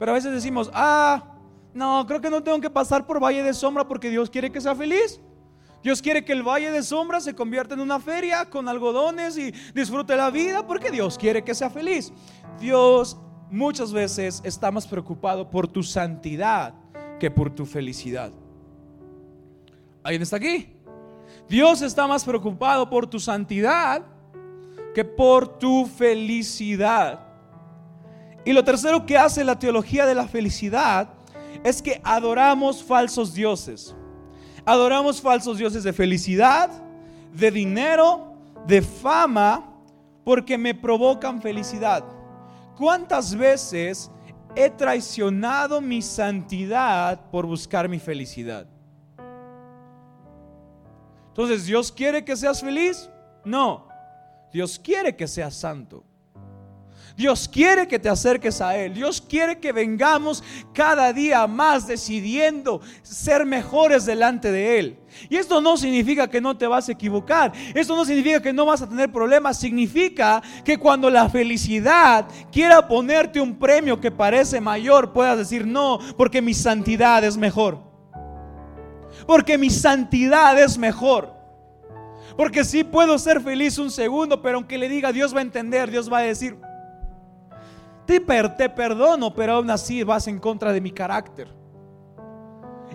Pero 0.00 0.12
a 0.12 0.14
veces 0.14 0.32
decimos, 0.32 0.70
ah, 0.72 1.22
no, 1.74 2.06
creo 2.06 2.22
que 2.22 2.30
no 2.30 2.42
tengo 2.42 2.58
que 2.58 2.70
pasar 2.70 3.06
por 3.06 3.22
valle 3.22 3.42
de 3.42 3.52
sombra 3.52 3.86
porque 3.86 4.08
Dios 4.08 4.30
quiere 4.30 4.50
que 4.50 4.58
sea 4.58 4.74
feliz. 4.74 5.20
Dios 5.82 6.00
quiere 6.00 6.24
que 6.24 6.32
el 6.32 6.42
valle 6.42 6.70
de 6.70 6.82
sombra 6.82 7.20
se 7.20 7.34
convierta 7.34 7.74
en 7.74 7.80
una 7.80 8.00
feria 8.00 8.48
con 8.48 8.66
algodones 8.66 9.36
y 9.36 9.52
disfrute 9.74 10.16
la 10.16 10.30
vida 10.30 10.66
porque 10.66 10.90
Dios 10.90 11.18
quiere 11.18 11.44
que 11.44 11.54
sea 11.54 11.68
feliz. 11.68 12.14
Dios 12.58 13.18
muchas 13.50 13.92
veces 13.92 14.40
está 14.42 14.70
más 14.70 14.86
preocupado 14.86 15.50
por 15.50 15.68
tu 15.68 15.82
santidad 15.82 16.72
que 17.18 17.30
por 17.30 17.54
tu 17.54 17.66
felicidad. 17.66 18.32
¿Alguien 20.02 20.22
está 20.22 20.36
aquí? 20.36 20.72
Dios 21.46 21.82
está 21.82 22.06
más 22.06 22.24
preocupado 22.24 22.88
por 22.88 23.06
tu 23.06 23.20
santidad 23.20 24.02
que 24.94 25.04
por 25.04 25.58
tu 25.58 25.84
felicidad. 25.84 27.29
Y 28.44 28.52
lo 28.52 28.64
tercero 28.64 29.04
que 29.04 29.18
hace 29.18 29.44
la 29.44 29.58
teología 29.58 30.06
de 30.06 30.14
la 30.14 30.26
felicidad 30.26 31.10
es 31.62 31.82
que 31.82 32.00
adoramos 32.04 32.82
falsos 32.82 33.34
dioses. 33.34 33.94
Adoramos 34.64 35.20
falsos 35.20 35.58
dioses 35.58 35.82
de 35.82 35.92
felicidad, 35.92 36.70
de 37.32 37.50
dinero, 37.50 38.34
de 38.66 38.82
fama, 38.82 39.70
porque 40.24 40.56
me 40.56 40.74
provocan 40.74 41.40
felicidad. 41.42 42.04
¿Cuántas 42.76 43.34
veces 43.34 44.10
he 44.54 44.70
traicionado 44.70 45.80
mi 45.80 46.02
santidad 46.02 47.30
por 47.30 47.46
buscar 47.46 47.88
mi 47.88 47.98
felicidad? 47.98 48.66
Entonces, 51.28 51.66
¿Dios 51.66 51.92
quiere 51.92 52.24
que 52.24 52.36
seas 52.36 52.60
feliz? 52.60 53.08
No. 53.44 53.88
Dios 54.52 54.78
quiere 54.78 55.14
que 55.14 55.28
seas 55.28 55.54
santo. 55.54 56.04
Dios 57.20 57.46
quiere 57.46 57.86
que 57.86 57.98
te 57.98 58.08
acerques 58.08 58.62
a 58.62 58.74
Él. 58.74 58.94
Dios 58.94 59.20
quiere 59.20 59.58
que 59.58 59.72
vengamos 59.72 60.42
cada 60.72 61.12
día 61.12 61.46
más 61.46 61.86
decidiendo 61.86 62.80
ser 63.02 63.44
mejores 63.44 64.06
delante 64.06 64.50
de 64.50 64.78
Él. 64.78 64.98
Y 65.28 65.36
esto 65.36 65.60
no 65.60 65.76
significa 65.76 66.30
que 66.30 66.40
no 66.40 66.56
te 66.56 66.66
vas 66.66 66.88
a 66.88 66.92
equivocar. 66.92 67.52
Esto 67.74 67.94
no 67.94 68.06
significa 68.06 68.40
que 68.40 68.54
no 68.54 68.64
vas 68.64 68.80
a 68.80 68.88
tener 68.88 69.12
problemas. 69.12 69.58
Significa 69.58 70.42
que 70.64 70.78
cuando 70.78 71.10
la 71.10 71.28
felicidad 71.28 72.26
quiera 72.50 72.88
ponerte 72.88 73.38
un 73.38 73.58
premio 73.58 74.00
que 74.00 74.10
parece 74.10 74.58
mayor, 74.58 75.12
puedas 75.12 75.36
decir 75.36 75.66
no, 75.66 75.98
porque 76.16 76.40
mi 76.40 76.54
santidad 76.54 77.22
es 77.22 77.36
mejor. 77.36 77.82
Porque 79.26 79.58
mi 79.58 79.68
santidad 79.68 80.58
es 80.58 80.78
mejor. 80.78 81.34
Porque 82.34 82.64
sí 82.64 82.82
puedo 82.82 83.18
ser 83.18 83.42
feliz 83.42 83.76
un 83.76 83.90
segundo, 83.90 84.40
pero 84.40 84.56
aunque 84.56 84.78
le 84.78 84.88
diga 84.88 85.12
Dios 85.12 85.34
va 85.34 85.40
a 85.40 85.42
entender, 85.42 85.90
Dios 85.90 86.10
va 86.10 86.20
a 86.20 86.22
decir, 86.22 86.56
te, 88.18 88.68
perdono, 88.68 89.32
pero 89.32 89.54
aún 89.54 89.70
así 89.70 90.02
vas 90.02 90.26
en 90.26 90.38
contra 90.38 90.72
de 90.72 90.80
mi 90.80 90.90
carácter. 90.90 91.60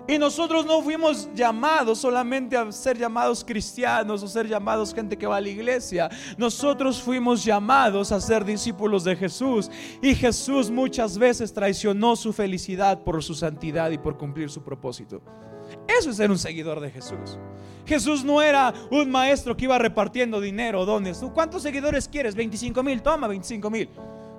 Y 0.08 0.18
nosotros 0.18 0.64
no 0.64 0.82
fuimos 0.82 1.28
llamados 1.34 1.98
solamente 1.98 2.56
a 2.56 2.70
ser 2.70 2.96
llamados 2.96 3.44
cristianos 3.44 4.22
o 4.22 4.28
ser 4.28 4.46
llamados 4.46 4.94
gente 4.94 5.16
que 5.16 5.26
va 5.26 5.38
a 5.38 5.40
la 5.40 5.48
iglesia. 5.48 6.08
Nosotros 6.38 7.02
fuimos 7.02 7.44
llamados 7.44 8.12
a 8.12 8.20
ser 8.20 8.44
discípulos 8.44 9.02
de 9.02 9.16
Jesús. 9.16 9.68
Y 10.00 10.14
Jesús 10.14 10.70
muchas 10.70 11.18
veces 11.18 11.52
traicionó 11.52 12.14
su 12.14 12.32
felicidad 12.32 13.02
por 13.02 13.22
su 13.22 13.34
santidad 13.34 13.90
y 13.90 13.98
por 13.98 14.16
cumplir 14.16 14.48
su 14.48 14.62
propósito. 14.62 15.20
Eso 15.88 16.10
es 16.10 16.16
ser 16.16 16.30
un 16.30 16.38
seguidor 16.38 16.78
de 16.78 16.90
Jesús. 16.90 17.38
Jesús 17.84 18.24
no 18.24 18.40
era 18.40 18.72
un 18.92 19.10
maestro 19.10 19.56
que 19.56 19.64
iba 19.64 19.78
repartiendo 19.78 20.40
dinero, 20.40 20.84
dones. 20.84 21.20
¿Cuántos 21.34 21.62
seguidores 21.62 22.06
quieres? 22.06 22.36
25 22.36 22.80
mil, 22.84 23.02
toma 23.02 23.26
25 23.26 23.70
mil. 23.70 23.88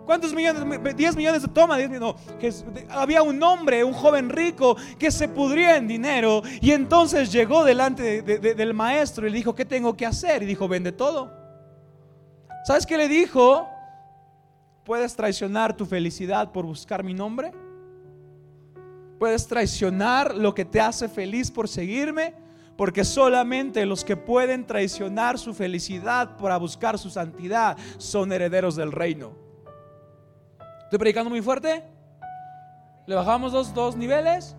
¿Cuántos 0.07 0.33
millones? 0.33 0.63
10 0.95 1.17
millones 1.17 1.41
de 1.41 1.49
toma. 1.49 1.75
10 1.75 1.99
no, 1.99 2.15
que 2.39 2.53
había 2.89 3.21
un 3.21 3.43
hombre, 3.43 3.83
un 3.83 3.91
joven 3.91 4.29
rico, 4.29 4.77
que 4.97 5.11
se 5.11 5.27
pudría 5.27 5.75
en 5.75 5.85
dinero. 5.85 6.41
Y 6.61 6.71
entonces 6.71 7.29
llegó 7.29 7.65
delante 7.65 8.21
del 8.21 8.73
maestro 8.73 9.27
y 9.27 9.31
le 9.31 9.35
dijo, 9.35 9.53
¿qué 9.53 9.65
tengo 9.65 9.97
que 9.97 10.05
hacer? 10.05 10.43
Y 10.43 10.45
dijo, 10.45 10.69
vende 10.69 10.93
todo. 10.93 11.29
¿Sabes 12.63 12.85
qué 12.85 12.95
le 12.95 13.09
dijo? 13.09 13.67
¿Puedes 14.85 15.13
traicionar 15.13 15.75
tu 15.75 15.85
felicidad 15.85 16.53
por 16.53 16.65
buscar 16.65 17.03
mi 17.03 17.13
nombre? 17.13 17.51
¿Puedes 19.19 19.45
traicionar 19.45 20.35
lo 20.35 20.53
que 20.53 20.63
te 20.63 20.79
hace 20.79 21.09
feliz 21.09 21.51
por 21.51 21.67
seguirme? 21.67 22.33
Porque 22.77 23.03
solamente 23.03 23.85
los 23.85 24.05
que 24.05 24.15
pueden 24.15 24.65
traicionar 24.65 25.37
su 25.37 25.53
felicidad 25.53 26.37
para 26.37 26.55
buscar 26.55 26.97
su 26.97 27.09
santidad 27.09 27.75
son 27.97 28.31
herederos 28.31 28.77
del 28.77 28.93
reino. 28.93 29.46
¿Estoy 30.87 30.99
predicando 30.99 31.29
muy 31.29 31.41
fuerte? 31.41 31.83
¿Le 33.07 33.13
bajamos 33.13 33.51
dos, 33.51 33.73
dos 33.73 33.97
niveles? 33.97 34.55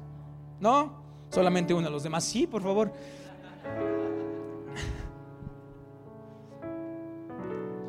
¿No? 0.61 1.03
Solamente 1.31 1.73
uno. 1.73 1.89
Los 1.89 2.03
demás, 2.03 2.23
sí, 2.23 2.47
por 2.47 2.63
favor. 2.63 2.93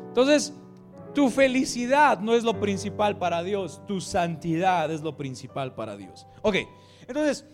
Entonces, 0.08 0.54
tu 1.14 1.28
felicidad 1.28 2.20
no 2.20 2.34
es 2.34 2.42
lo 2.42 2.58
principal 2.58 3.18
para 3.18 3.42
Dios, 3.42 3.82
tu 3.86 4.00
santidad 4.00 4.90
es 4.90 5.02
lo 5.02 5.18
principal 5.18 5.74
para 5.74 5.98
Dios. 5.98 6.26
Ok, 6.40 6.56
entonces, 7.06 7.44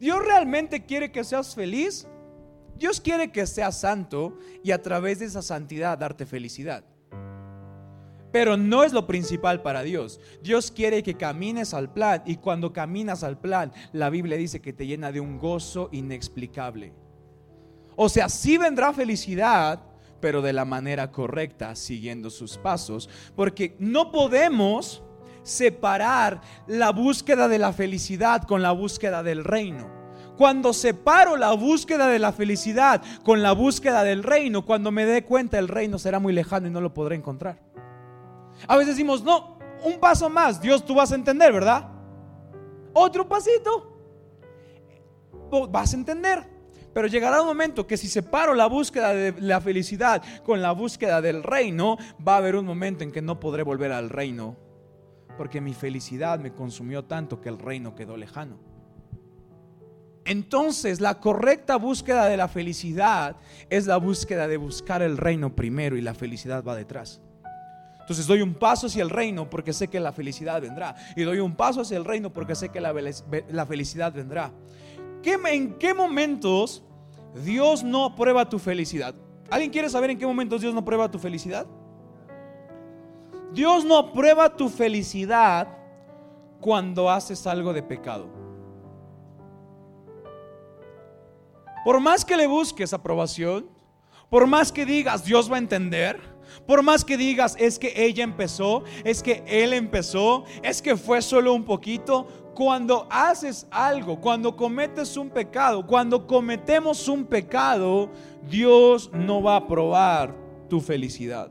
¿Dios 0.00 0.24
realmente 0.24 0.86
quiere 0.86 1.12
que 1.12 1.22
seas 1.22 1.54
feliz? 1.54 2.08
Dios 2.78 2.98
quiere 2.98 3.30
que 3.30 3.46
seas 3.46 3.78
santo 3.78 4.38
y 4.64 4.70
a 4.70 4.80
través 4.80 5.18
de 5.18 5.26
esa 5.26 5.42
santidad 5.42 5.98
darte 5.98 6.24
felicidad. 6.24 6.82
Pero 8.32 8.56
no 8.56 8.84
es 8.84 8.92
lo 8.92 9.06
principal 9.06 9.62
para 9.62 9.82
Dios. 9.82 10.20
Dios 10.42 10.70
quiere 10.70 11.02
que 11.02 11.14
camines 11.14 11.74
al 11.74 11.92
plan 11.92 12.22
y 12.26 12.36
cuando 12.36 12.72
caminas 12.72 13.22
al 13.22 13.38
plan, 13.38 13.72
la 13.92 14.10
Biblia 14.10 14.36
dice 14.36 14.60
que 14.60 14.72
te 14.72 14.86
llena 14.86 15.12
de 15.12 15.20
un 15.20 15.38
gozo 15.38 15.88
inexplicable. 15.92 16.92
O 17.96 18.08
sea, 18.08 18.28
sí 18.28 18.58
vendrá 18.58 18.92
felicidad, 18.92 19.80
pero 20.20 20.42
de 20.42 20.52
la 20.52 20.64
manera 20.64 21.10
correcta, 21.10 21.74
siguiendo 21.76 22.30
sus 22.30 22.58
pasos, 22.58 23.08
porque 23.34 23.74
no 23.78 24.10
podemos 24.10 25.02
separar 25.42 26.40
la 26.66 26.90
búsqueda 26.90 27.48
de 27.48 27.58
la 27.58 27.72
felicidad 27.72 28.42
con 28.42 28.62
la 28.62 28.72
búsqueda 28.72 29.22
del 29.22 29.44
reino. 29.44 29.88
Cuando 30.36 30.74
separo 30.74 31.36
la 31.36 31.52
búsqueda 31.52 32.08
de 32.08 32.18
la 32.18 32.32
felicidad 32.32 33.02
con 33.24 33.42
la 33.42 33.52
búsqueda 33.52 34.04
del 34.04 34.22
reino, 34.22 34.66
cuando 34.66 34.90
me 34.92 35.06
dé 35.06 35.24
cuenta 35.24 35.58
el 35.58 35.68
reino 35.68 35.98
será 35.98 36.18
muy 36.18 36.34
lejano 36.34 36.66
y 36.66 36.70
no 36.70 36.82
lo 36.82 36.92
podré 36.92 37.16
encontrar. 37.16 37.58
A 38.66 38.76
veces 38.76 38.96
decimos, 38.96 39.22
no, 39.22 39.58
un 39.84 39.98
paso 39.98 40.28
más, 40.28 40.60
Dios 40.60 40.84
tú 40.84 40.94
vas 40.94 41.12
a 41.12 41.14
entender, 41.14 41.52
¿verdad? 41.52 41.88
Otro 42.92 43.28
pasito, 43.28 43.96
vas 45.70 45.92
a 45.92 45.96
entender. 45.96 46.56
Pero 46.92 47.08
llegará 47.08 47.42
un 47.42 47.46
momento 47.46 47.86
que 47.86 47.98
si 47.98 48.08
separo 48.08 48.54
la 48.54 48.66
búsqueda 48.66 49.12
de 49.12 49.34
la 49.38 49.60
felicidad 49.60 50.22
con 50.44 50.62
la 50.62 50.72
búsqueda 50.72 51.20
del 51.20 51.42
reino, 51.42 51.98
va 52.26 52.36
a 52.36 52.38
haber 52.38 52.56
un 52.56 52.64
momento 52.64 53.04
en 53.04 53.12
que 53.12 53.20
no 53.20 53.38
podré 53.38 53.62
volver 53.62 53.92
al 53.92 54.08
reino. 54.08 54.56
Porque 55.36 55.60
mi 55.60 55.74
felicidad 55.74 56.38
me 56.38 56.54
consumió 56.54 57.04
tanto 57.04 57.42
que 57.42 57.50
el 57.50 57.58
reino 57.58 57.94
quedó 57.94 58.16
lejano. 58.16 58.56
Entonces 60.24 61.02
la 61.02 61.20
correcta 61.20 61.76
búsqueda 61.76 62.26
de 62.26 62.38
la 62.38 62.48
felicidad 62.48 63.36
es 63.68 63.86
la 63.86 63.98
búsqueda 63.98 64.48
de 64.48 64.56
buscar 64.56 65.02
el 65.02 65.18
reino 65.18 65.54
primero 65.54 65.98
y 65.98 66.00
la 66.00 66.14
felicidad 66.14 66.64
va 66.64 66.74
detrás. 66.74 67.20
Entonces 68.06 68.28
doy 68.28 68.40
un 68.40 68.54
paso 68.54 68.86
hacia 68.86 69.02
el 69.02 69.10
reino 69.10 69.50
porque 69.50 69.72
sé 69.72 69.88
que 69.88 69.98
la 69.98 70.12
felicidad 70.12 70.62
vendrá. 70.62 70.94
Y 71.16 71.24
doy 71.24 71.40
un 71.40 71.56
paso 71.56 71.80
hacia 71.80 71.96
el 71.96 72.04
reino 72.04 72.32
porque 72.32 72.54
sé 72.54 72.68
que 72.68 72.80
la, 72.80 73.66
felicidad 73.66 74.12
vendrá. 74.12 74.52
¿En 75.24 75.74
qué 75.74 75.92
momentos 75.92 76.84
Dios 77.44 77.82
no 77.82 78.04
aprueba 78.04 78.48
tu 78.48 78.60
felicidad? 78.60 79.12
¿Alguien 79.50 79.72
quiere 79.72 79.90
saber 79.90 80.10
en 80.10 80.18
qué 80.18 80.24
momentos 80.24 80.60
Dios 80.60 80.72
no 80.72 80.78
aprueba 80.78 81.10
tu 81.10 81.18
felicidad? 81.18 81.66
Dios 83.52 83.84
no 83.84 83.98
aprueba 83.98 84.54
tu 84.54 84.68
felicidad 84.68 85.66
cuando 86.60 87.10
haces 87.10 87.44
algo 87.44 87.72
de 87.72 87.82
pecado. 87.82 88.28
Por 91.84 91.98
más 91.98 92.24
que 92.24 92.36
le 92.36 92.46
busques 92.46 92.92
aprobación, 92.92 93.68
por 94.30 94.46
más 94.46 94.70
que 94.70 94.86
digas 94.86 95.24
Dios 95.24 95.50
va 95.50 95.56
a 95.56 95.58
entender, 95.58 96.35
por 96.66 96.82
más 96.82 97.04
que 97.04 97.16
digas, 97.16 97.56
es 97.58 97.78
que 97.78 97.92
ella 97.96 98.24
empezó, 98.24 98.84
es 99.04 99.22
que 99.22 99.42
él 99.46 99.72
empezó, 99.72 100.44
es 100.62 100.82
que 100.82 100.96
fue 100.96 101.22
solo 101.22 101.54
un 101.54 101.64
poquito, 101.64 102.26
cuando 102.54 103.06
haces 103.10 103.66
algo, 103.70 104.18
cuando 104.18 104.56
cometes 104.56 105.16
un 105.16 105.28
pecado, 105.28 105.86
cuando 105.86 106.26
cometemos 106.26 107.06
un 107.06 107.26
pecado, 107.26 108.10
Dios 108.48 109.10
no 109.12 109.42
va 109.42 109.56
a 109.56 109.66
probar 109.66 110.34
tu 110.68 110.80
felicidad. 110.80 111.50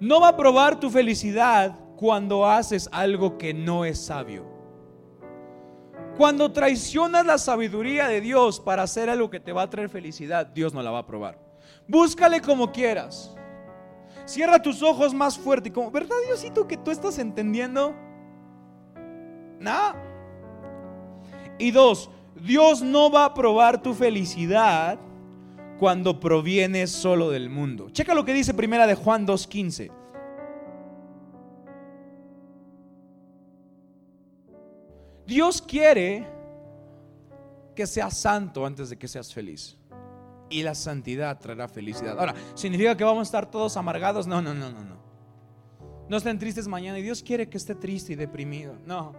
No 0.00 0.20
va 0.20 0.28
a 0.28 0.36
probar 0.36 0.80
tu 0.80 0.90
felicidad 0.90 1.78
cuando 1.96 2.46
haces 2.46 2.88
algo 2.90 3.36
que 3.36 3.52
no 3.52 3.84
es 3.84 4.06
sabio. 4.06 4.44
Cuando 6.16 6.50
traicionas 6.52 7.26
la 7.26 7.38
sabiduría 7.38 8.08
de 8.08 8.20
Dios 8.20 8.60
para 8.60 8.84
hacer 8.84 9.10
algo 9.10 9.30
que 9.30 9.40
te 9.40 9.52
va 9.52 9.62
a 9.62 9.70
traer 9.70 9.88
felicidad, 9.88 10.46
Dios 10.46 10.72
no 10.72 10.82
la 10.82 10.90
va 10.90 11.00
a 11.00 11.06
probar. 11.06 11.43
Búscale 11.86 12.40
como 12.40 12.72
quieras. 12.72 13.34
Cierra 14.24 14.60
tus 14.60 14.82
ojos 14.82 15.12
más 15.12 15.38
fuerte. 15.38 15.72
Como, 15.72 15.90
¿Verdad, 15.90 16.16
Diosito, 16.26 16.66
que 16.66 16.76
tú 16.76 16.90
estás 16.90 17.18
entendiendo? 17.18 17.94
Nada. 19.60 19.94
Y 21.58 21.70
dos, 21.70 22.10
Dios 22.34 22.82
no 22.82 23.10
va 23.10 23.26
a 23.26 23.34
probar 23.34 23.82
tu 23.82 23.94
felicidad 23.94 24.98
cuando 25.78 26.18
proviene 26.18 26.86
solo 26.86 27.30
del 27.30 27.50
mundo. 27.50 27.90
Checa 27.90 28.14
lo 28.14 28.24
que 28.24 28.32
dice 28.32 28.54
primera 28.54 28.86
de 28.86 28.94
Juan 28.94 29.26
2.15. 29.26 29.90
Dios 35.26 35.62
quiere 35.62 36.26
que 37.74 37.86
seas 37.86 38.16
santo 38.16 38.64
antes 38.64 38.90
de 38.90 38.96
que 38.96 39.08
seas 39.08 39.32
feliz 39.32 39.76
y 40.54 40.62
la 40.62 40.76
santidad 40.76 41.36
traerá 41.40 41.66
felicidad. 41.66 42.16
Ahora, 42.16 42.32
¿significa 42.54 42.96
que 42.96 43.02
vamos 43.02 43.22
a 43.22 43.24
estar 43.24 43.50
todos 43.50 43.76
amargados? 43.76 44.28
No, 44.28 44.40
no, 44.40 44.54
no, 44.54 44.70
no, 44.70 44.84
no. 44.84 44.94
No 46.08 46.16
estén 46.16 46.38
tristes 46.38 46.68
mañana 46.68 46.96
y 47.00 47.02
Dios 47.02 47.24
quiere 47.24 47.48
que 47.48 47.56
esté 47.56 47.74
triste 47.74 48.12
y 48.12 48.16
deprimido. 48.16 48.76
No. 48.86 49.16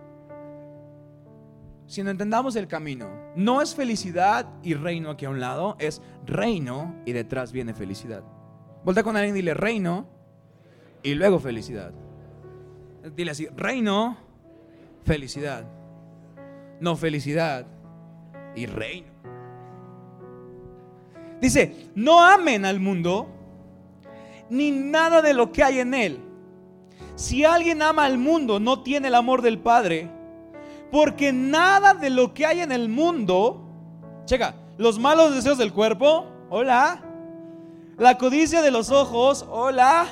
Si 1.88 2.02
no 2.04 2.10
entendamos 2.10 2.56
el 2.56 2.70
camino, 2.70 3.10
no 3.36 3.62
es 3.62 3.76
felicidad 3.76 4.48
y 4.64 4.76
reino 4.76 5.10
aquí 5.10 5.26
a 5.26 5.30
un 5.30 5.42
lado, 5.42 5.76
es 5.78 6.02
reino 6.26 6.96
y 7.06 7.12
detrás 7.12 7.52
viene 7.52 7.74
felicidad. 7.74 8.24
Volta 8.86 9.04
con 9.04 9.18
alguien 9.18 9.36
y 9.36 9.40
dile 9.40 9.54
reino 9.54 10.08
y 11.04 11.16
luego 11.16 11.38
felicidad. 11.40 11.92
Dile 13.14 13.32
así, 13.32 13.48
reino, 13.58 14.16
felicidad. 15.04 15.66
No 16.80 16.96
felicidad 16.96 17.68
y 18.56 18.68
reino. 18.68 19.15
Dice, 21.42 21.90
no 21.96 22.24
amen 22.24 22.66
al 22.66 22.80
mundo 22.80 23.30
ni 24.50 24.72
nada 24.72 25.22
de 25.22 25.34
lo 25.34 25.52
que 25.52 25.64
hay 25.64 25.80
en 25.80 25.94
él. 25.94 26.20
Si 27.16 27.46
alguien 27.46 27.82
ama 27.82 28.06
al 28.06 28.18
mundo, 28.18 28.60
no 28.60 28.82
tiene 28.84 29.08
el 29.08 29.16
amor 29.16 29.42
del 29.42 29.60
Padre, 29.60 30.10
porque 30.92 31.32
nada 31.32 31.94
de 31.94 32.10
lo 32.10 32.34
que 32.34 32.46
hay 32.46 32.62
en 32.62 32.72
el 32.72 32.90
mundo, 32.90 33.62
checa, 34.26 34.56
los 34.78 35.00
malos 35.00 35.34
deseos 35.34 35.58
del 35.58 35.74
cuerpo, 35.74 36.26
hola, 36.50 37.02
la 37.98 38.18
codicia 38.18 38.62
de 38.62 38.72
los 38.72 38.92
ojos, 38.92 39.46
hola, 39.50 40.08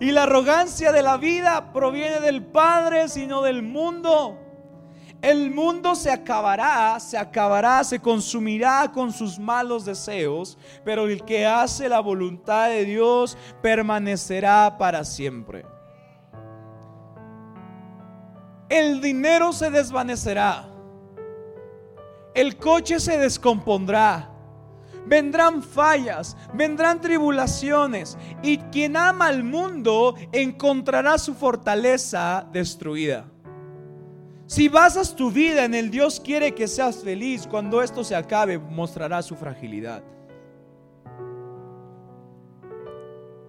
y 0.00 0.12
la 0.12 0.24
arrogancia 0.24 0.92
de 0.92 1.02
la 1.02 1.16
vida 1.16 1.72
proviene 1.72 2.20
del 2.20 2.44
Padre, 2.44 3.08
sino 3.08 3.42
del 3.42 3.62
mundo. 3.62 4.38
El 5.20 5.50
mundo 5.50 5.96
se 5.96 6.12
acabará, 6.12 6.98
se 7.00 7.18
acabará, 7.18 7.82
se 7.82 7.98
consumirá 7.98 8.90
con 8.92 9.12
sus 9.12 9.36
malos 9.38 9.84
deseos, 9.84 10.56
pero 10.84 11.08
el 11.08 11.24
que 11.24 11.44
hace 11.44 11.88
la 11.88 11.98
voluntad 11.98 12.68
de 12.68 12.84
Dios 12.84 13.36
permanecerá 13.60 14.76
para 14.78 15.04
siempre. 15.04 15.66
El 18.68 19.00
dinero 19.00 19.52
se 19.52 19.70
desvanecerá. 19.70 20.68
El 22.34 22.56
coche 22.56 23.00
se 23.00 23.18
descompondrá. 23.18 24.30
Vendrán 25.06 25.62
fallas, 25.62 26.36
vendrán 26.52 27.00
tribulaciones. 27.00 28.16
Y 28.42 28.58
quien 28.58 28.96
ama 28.96 29.26
al 29.26 29.42
mundo 29.42 30.14
encontrará 30.30 31.18
su 31.18 31.34
fortaleza 31.34 32.46
destruida. 32.52 33.24
Si 34.48 34.66
basas 34.66 35.14
tu 35.14 35.30
vida 35.30 35.66
en 35.66 35.74
el 35.74 35.90
Dios 35.90 36.18
quiere 36.18 36.54
que 36.54 36.66
seas 36.66 37.04
feliz, 37.04 37.46
cuando 37.46 37.82
esto 37.82 38.02
se 38.02 38.16
acabe 38.16 38.58
mostrará 38.58 39.20
su 39.20 39.36
fragilidad. 39.36 40.02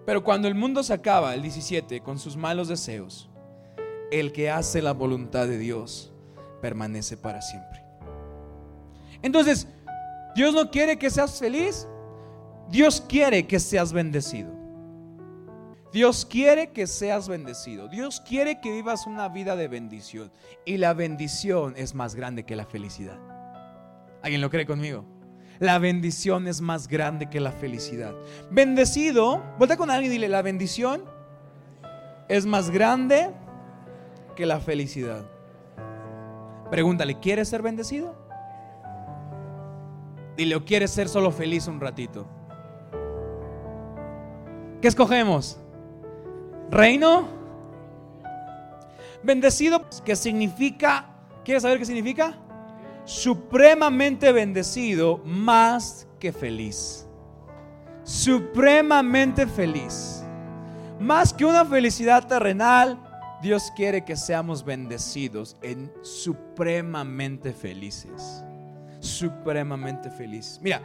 Pero 0.06 0.22
cuando 0.22 0.50
el 0.50 0.56
mundo 0.56 0.84
se 0.84 0.92
acaba, 0.92 1.34
el 1.34 1.42
17, 1.42 2.02
con 2.02 2.20
sus 2.20 2.36
malos 2.36 2.68
deseos, 2.68 3.30
el 4.12 4.34
que 4.34 4.50
hace 4.50 4.82
la 4.82 4.92
voluntad 4.92 5.48
de 5.48 5.58
Dios 5.58 6.12
permanece 6.62 7.16
para 7.16 7.42
siempre. 7.42 7.82
Entonces, 9.22 9.70
Dios 10.36 10.54
no 10.54 10.70
quiere 10.70 11.00
que 11.00 11.10
seas 11.10 11.40
feliz, 11.40 11.88
Dios 12.70 13.00
quiere 13.08 13.48
que 13.48 13.62
seas 13.62 13.94
bendecido. 13.94 14.59
Dios 15.92 16.26
quiere 16.26 16.72
que 16.72 16.86
seas 16.86 17.28
bendecido. 17.28 17.88
Dios 17.88 18.22
quiere 18.22 18.62
que 18.62 18.72
vivas 18.72 19.08
una 19.08 19.28
vida 19.28 19.56
de 19.56 19.68
bendición. 19.68 20.32
Y 20.66 20.78
la 20.78 20.94
bendición 20.94 21.74
es 21.78 21.96
más 21.96 22.14
grande 22.14 22.44
que 22.44 22.56
la 22.56 22.66
felicidad. 22.66 23.18
¿Alguien 24.22 24.42
lo 24.42 24.50
cree 24.50 24.66
conmigo? 24.66 25.06
La 25.60 25.80
bendición 25.80 26.48
es 26.48 26.62
más 26.62 26.88
grande 26.88 27.30
que 27.30 27.40
la 27.40 27.52
felicidad. 27.52 28.14
Bendecido, 28.52 29.44
vuelta 29.58 29.78
con 29.78 29.90
alguien 29.90 30.12
y 30.12 30.16
dile, 30.16 30.30
la 30.30 30.42
bendición 30.42 31.04
es 32.30 32.46
más 32.46 32.70
grande 32.70 33.32
que 34.36 34.46
la 34.46 34.60
felicidad. 34.60 35.26
Pregúntale, 36.70 37.20
¿quieres 37.20 37.50
ser 37.50 37.62
bendecido? 37.62 38.16
Dile, 40.38 40.56
¿o 40.56 40.64
quieres 40.64 40.92
ser 40.92 41.10
solo 41.10 41.32
feliz 41.32 41.68
un 41.68 41.82
ratito? 41.82 42.28
¿Qué 44.82 44.88
escogemos? 44.88 45.60
Reino 46.72 47.28
bendecido, 49.24 49.86
que 50.06 50.16
significa, 50.16 51.06
¿quieres 51.44 51.64
saber 51.64 51.80
qué 51.80 51.86
significa? 51.86 52.38
Supremamente 53.06 54.32
bendecido 54.32 55.18
más 55.26 56.08
que 56.20 56.32
feliz. 56.32 57.08
Supremamente 58.04 59.48
feliz. 59.48 60.24
Más 61.00 61.34
que 61.34 61.46
una 61.46 61.66
felicidad 61.66 62.28
terrenal, 62.28 63.00
Dios 63.42 63.72
quiere 63.76 64.04
que 64.04 64.18
seamos 64.18 64.66
bendecidos 64.66 65.56
en 65.62 65.92
supremamente 66.02 67.54
felices. 67.54 68.44
Supremamente 69.00 70.10
feliz. 70.12 70.60
Mira, 70.62 70.82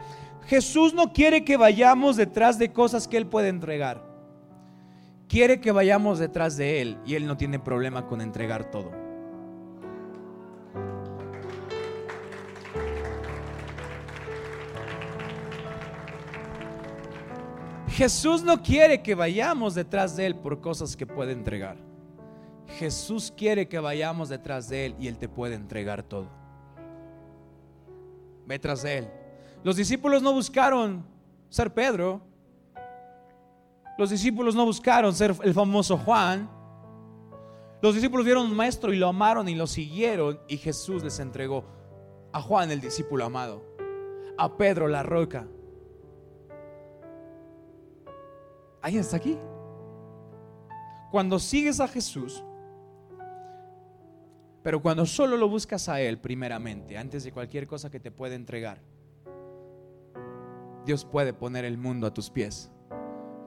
Jesús 0.47 0.93
no 0.93 1.11
quiere 1.11 1.43
que 1.43 1.57
vayamos 1.57 2.15
detrás 2.15 2.57
de 2.57 2.71
cosas 2.71 3.07
que 3.07 3.17
Él 3.17 3.27
puede 3.27 3.49
entregar 3.49 4.04
quiere 5.27 5.59
que 5.59 5.71
vayamos 5.71 6.19
detrás 6.19 6.57
de 6.57 6.81
Él 6.81 6.97
y 7.05 7.15
Él 7.15 7.27
no 7.27 7.37
tiene 7.37 7.59
problema 7.59 8.07
con 8.07 8.21
entregar 8.21 8.69
todo. 8.71 8.91
Jesús 17.95 18.43
no 18.43 18.61
quiere 18.61 19.01
que 19.01 19.15
vayamos 19.15 19.73
detrás 19.73 20.17
de 20.17 20.25
Él 20.25 20.35
por 20.35 20.59
cosas 20.59 20.97
que 20.97 21.07
puede 21.07 21.31
entregar. 21.31 21.77
Jesús 22.77 23.33
quiere 23.35 23.69
que 23.69 23.79
vayamos 23.79 24.27
detrás 24.27 24.67
de 24.67 24.87
Él 24.87 24.95
y 24.99 25.07
Él 25.07 25.17
te 25.17 25.29
puede 25.29 25.55
entregar 25.55 26.03
todo. 26.03 26.27
Ve 28.45 28.59
tras 28.59 28.83
de 28.83 28.97
Él. 28.97 29.07
Los 29.63 29.77
discípulos 29.77 30.21
no 30.21 30.33
buscaron 30.33 31.05
ser 31.49 31.73
Pedro, 31.73 32.21
los 33.97 34.09
discípulos 34.09 34.55
no 34.55 34.65
buscaron 34.65 35.13
ser 35.13 35.35
el 35.43 35.53
famoso 35.53 35.97
Juan. 35.97 36.49
Los 37.81 37.95
discípulos 37.95 38.25
vieron 38.25 38.45
un 38.45 38.55
maestro 38.55 38.91
y 38.91 38.97
lo 38.97 39.07
amaron 39.07 39.47
y 39.47 39.55
lo 39.55 39.67
siguieron. 39.67 40.39
Y 40.47 40.57
Jesús 40.57 41.03
les 41.03 41.19
entregó 41.19 41.63
a 42.33 42.41
Juan, 42.41 42.71
el 42.71 42.81
discípulo 42.81 43.23
amado, 43.25 43.63
a 44.37 44.57
Pedro, 44.57 44.87
la 44.87 45.03
roca. 45.03 45.47
¿Alguien 48.81 49.01
está 49.01 49.17
aquí? 49.17 49.37
Cuando 51.11 51.39
sigues 51.39 51.79
a 51.79 51.87
Jesús, 51.87 52.43
pero 54.61 54.81
cuando 54.81 55.05
solo 55.05 55.37
lo 55.37 55.47
buscas 55.47 55.87
a 55.87 56.01
Él 56.01 56.17
primeramente, 56.17 56.97
antes 56.97 57.23
de 57.23 57.31
cualquier 57.31 57.67
cosa 57.67 57.89
que 57.89 57.99
te 57.99 58.11
pueda 58.11 58.35
entregar, 58.35 58.81
Dios 60.85 61.05
puede 61.05 61.33
poner 61.33 61.63
el 61.63 61.77
mundo 61.77 62.05
a 62.05 62.13
tus 62.13 62.29
pies 62.29 62.71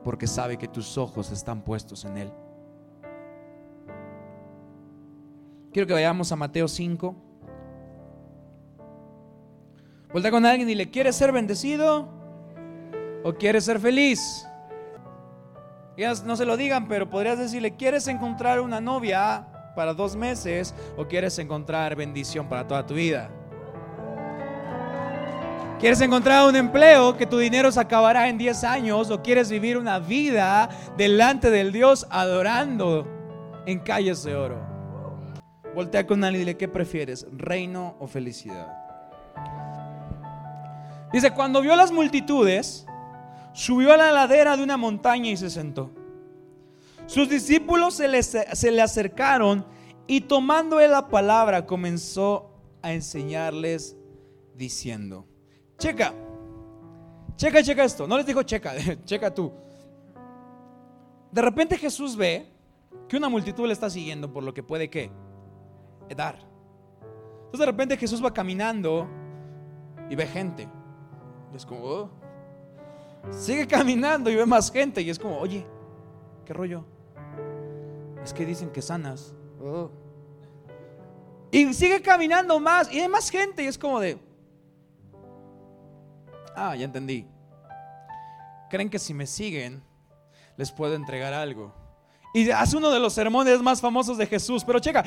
porque 0.05 0.27
sabe 0.27 0.57
que 0.57 0.69
tus 0.69 0.97
ojos 0.99 1.31
están 1.31 1.63
puestos 1.63 2.05
en 2.05 2.17
Él. 2.19 2.33
Quiero 5.73 5.87
que 5.87 5.93
vayamos 5.93 6.33
a 6.33 6.37
Mateo 6.37 6.67
5. 6.67 7.15
Vuelta 10.13 10.31
con 10.31 10.47
alguien 10.47 10.69
y 10.71 10.75
le 10.75 10.91
¿quieres 10.91 11.17
ser 11.17 11.33
bendecido 11.33 12.09
o 13.23 13.35
quieres 13.35 13.65
ser 13.65 13.79
feliz? 13.79 14.47
No 16.25 16.37
se 16.37 16.47
lo 16.47 16.57
digan, 16.57 16.89
pero 16.89 17.11
podrías 17.11 17.39
decirle, 17.39 17.75
¿quieres 17.75 18.07
encontrar 18.07 18.61
una 18.61 18.81
novia 18.81 19.73
para 19.75 19.93
dos 19.93 20.17
meses 20.17 20.75
o 20.97 21.07
quieres 21.07 21.39
encontrar 21.39 21.97
bendición 21.97 22.49
para 22.49 22.67
toda 22.67 22.87
tu 22.87 22.95
vida? 22.95 23.31
¿Quieres 25.79 26.01
encontrar 26.01 26.49
un 26.49 26.57
empleo 26.57 27.17
que 27.17 27.25
tu 27.25 27.39
dinero 27.39 27.71
se 27.71 27.79
acabará 27.79 28.29
en 28.29 28.37
10 28.37 28.65
años 28.65 29.13
o 29.13 29.23
quieres 29.23 29.49
vivir 29.49 29.79
una 29.79 30.01
vida 30.01 30.69
delante 30.97 31.51
del 31.51 31.71
Dios 31.71 32.05
adorando 32.11 33.07
en 33.65 33.79
calles 33.79 34.25
de 34.25 34.35
oro? 34.35 34.61
Voltea 35.77 36.05
con 36.05 36.25
alguien 36.25 36.43
y 36.43 36.45
dile, 36.47 36.57
¿qué 36.57 36.67
prefieres? 36.67 37.29
¿Reino 37.31 37.95
o 38.01 38.09
felicidad? 38.09 38.67
Dice, 41.13 41.31
cuando 41.31 41.61
vio 41.61 41.77
las 41.77 41.93
multitudes, 41.93 42.85
subió 43.53 43.93
a 43.93 43.97
la 43.97 44.11
ladera 44.11 44.57
de 44.57 44.65
una 44.65 44.77
montaña 44.77 45.31
y 45.31 45.37
se 45.37 45.49
sentó. 45.49 45.93
Sus 47.07 47.29
discípulos 47.29 47.95
se, 47.95 48.23
se 48.23 48.71
le 48.73 48.83
acercaron 48.83 49.65
y 50.09 50.23
tomando 50.23 50.81
él 50.81 50.91
la 50.91 51.07
palabra 51.07 51.67
comenzó 51.67 52.51
a 52.83 52.93
enseñarles 52.93 53.97
diciendo, 54.57 55.28
Checa. 55.79 56.13
Checa, 57.37 57.63
checa 57.63 57.85
esto. 57.85 58.07
No 58.07 58.17
les 58.17 58.27
dijo 58.27 58.43
checa, 58.43 58.75
checa 59.05 59.33
tú. 59.33 59.53
De 61.31 61.41
repente 61.41 61.77
Jesús 61.79 62.17
ve 62.17 62.51
que 63.09 63.17
una 63.17 63.29
multitud 63.29 63.67
le 63.67 63.73
está 63.73 63.89
siguiendo 63.89 64.33
por 64.33 64.43
lo 64.43 64.53
que 64.53 64.63
puede 64.63 64.91
que 64.91 65.11
dar. 66.17 66.39
Entonces 67.39 67.61
de 67.61 67.67
repente 67.67 67.97
Jesús 67.97 68.23
va 68.23 68.33
caminando 68.33 69.09
y 70.11 70.17
ve 70.17 70.27
gente. 70.27 70.69
Y 71.53 71.57
es 71.57 71.65
como, 71.65 71.85
oh". 71.85 72.11
sigue 73.31 73.67
caminando 73.67 74.31
y 74.31 74.35
ve 74.35 74.45
más 74.45 74.71
gente. 74.73 75.01
Y 75.01 75.11
es 75.11 75.19
como, 75.19 75.39
oye, 75.39 75.65
¿qué 76.45 76.53
rollo? 76.53 76.85
Es 78.23 78.33
que 78.33 78.45
dicen 78.45 78.71
que 78.71 78.83
sanas. 78.83 79.35
Oh". 79.63 79.91
Y 81.51 81.73
sigue 81.73 82.03
caminando 82.03 82.59
más 82.59 82.93
y 82.93 83.01
hay 83.01 83.09
más 83.09 83.31
gente. 83.31 83.63
Y 83.63 83.67
es 83.67 83.79
como 83.79 84.01
de, 84.01 84.19
Ah, 86.59 86.75
ya 86.75 86.85
entendí. 86.85 87.27
Creen 88.69 88.91
que 88.91 88.99
si 88.99 89.15
me 89.15 89.27
siguen, 89.27 89.83
les 90.57 90.73
puedo 90.73 90.95
entregar 90.95 91.33
algo. 91.33 91.73
Y 92.35 92.51
hace 92.51 92.77
uno 92.77 92.91
de 92.91 92.99
los 92.99 93.13
sermones 93.13 93.61
más 93.63 93.81
famosos 93.81 94.19
de 94.19 94.27
Jesús. 94.27 94.65
Pero 94.65 94.79
checa, 94.79 95.05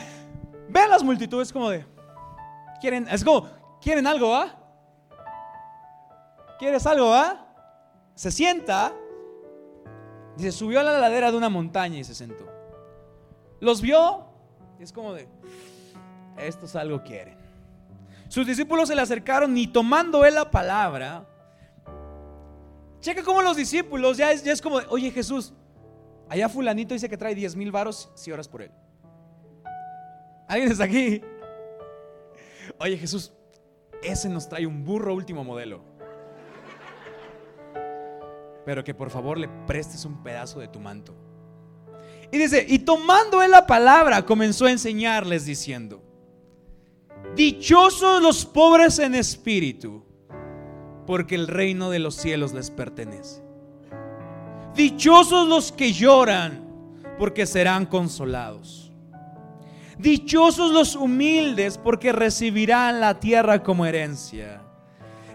vean 0.69 0.89
las 0.89 1.03
multitudes 1.03 1.51
como 1.51 1.69
de, 1.69 1.85
quieren, 2.79 3.07
es 3.09 3.23
como, 3.23 3.49
quieren 3.81 4.07
algo, 4.07 4.33
¿ah? 4.33 4.57
¿Quieres 6.57 6.85
algo, 6.85 7.13
ah? 7.13 7.47
se 8.15 8.29
sienta, 8.29 8.93
dice, 10.37 10.51
subió 10.51 10.79
a 10.79 10.83
la 10.83 10.99
ladera 10.99 11.31
de 11.31 11.37
una 11.37 11.49
montaña 11.49 11.97
y 11.97 12.03
se 12.03 12.13
sentó. 12.13 12.45
Los 13.59 13.81
vio 13.81 14.25
y 14.79 14.83
es 14.83 14.93
como 14.93 15.13
de, 15.13 15.27
estos 16.37 16.75
algo 16.75 17.01
quieren. 17.03 17.37
Sus 18.27 18.45
discípulos 18.45 18.89
se 18.89 18.95
le 18.95 19.01
acercaron 19.01 19.57
y 19.57 19.67
tomando 19.67 20.23
él 20.23 20.35
la 20.35 20.51
palabra, 20.51 21.25
checa 23.01 23.23
como 23.23 23.41
los 23.41 23.57
discípulos 23.57 24.17
ya 24.17 24.31
es, 24.31 24.43
ya 24.43 24.53
es 24.53 24.61
como, 24.61 24.77
oye 24.89 25.11
Jesús, 25.11 25.53
allá 26.29 26.47
fulanito 26.47 26.93
dice 26.93 27.09
que 27.09 27.17
trae 27.17 27.35
10 27.35 27.55
mil 27.55 27.71
varos 27.71 28.09
si 28.15 28.31
oras 28.31 28.47
por 28.47 28.61
él. 28.61 28.71
¿Alguien 30.47 30.71
está 30.71 30.85
aquí? 30.85 31.21
Oye 32.79 32.97
Jesús, 32.97 33.33
ese 34.01 34.29
nos 34.29 34.47
trae 34.47 34.65
un 34.65 34.83
burro 34.83 35.13
último 35.13 35.43
modelo. 35.43 35.83
Pero 38.65 38.83
que 38.83 38.93
por 38.93 39.09
favor 39.09 39.37
le 39.37 39.49
prestes 39.65 40.05
un 40.05 40.23
pedazo 40.23 40.59
de 40.59 40.67
tu 40.67 40.79
manto. 40.79 41.15
Y 42.31 42.37
dice, 42.37 42.65
y 42.67 42.79
tomando 42.79 43.41
él 43.41 43.51
la 43.51 43.67
palabra, 43.67 44.25
comenzó 44.25 44.65
a 44.65 44.71
enseñarles 44.71 45.45
diciendo, 45.45 46.01
dichosos 47.35 48.21
los 48.21 48.45
pobres 48.45 48.99
en 48.99 49.15
espíritu, 49.15 50.05
porque 51.11 51.35
el 51.35 51.49
reino 51.49 51.89
de 51.89 51.99
los 51.99 52.15
cielos 52.15 52.53
les 52.53 52.71
pertenece. 52.71 53.41
Dichosos 54.73 55.45
los 55.45 55.73
que 55.73 55.91
lloran, 55.91 56.65
porque 57.19 57.45
serán 57.45 57.85
consolados. 57.85 58.93
Dichosos 59.97 60.71
los 60.71 60.95
humildes, 60.95 61.77
porque 61.77 62.13
recibirán 62.13 63.01
la 63.01 63.19
tierra 63.19 63.61
como 63.61 63.85
herencia. 63.85 64.61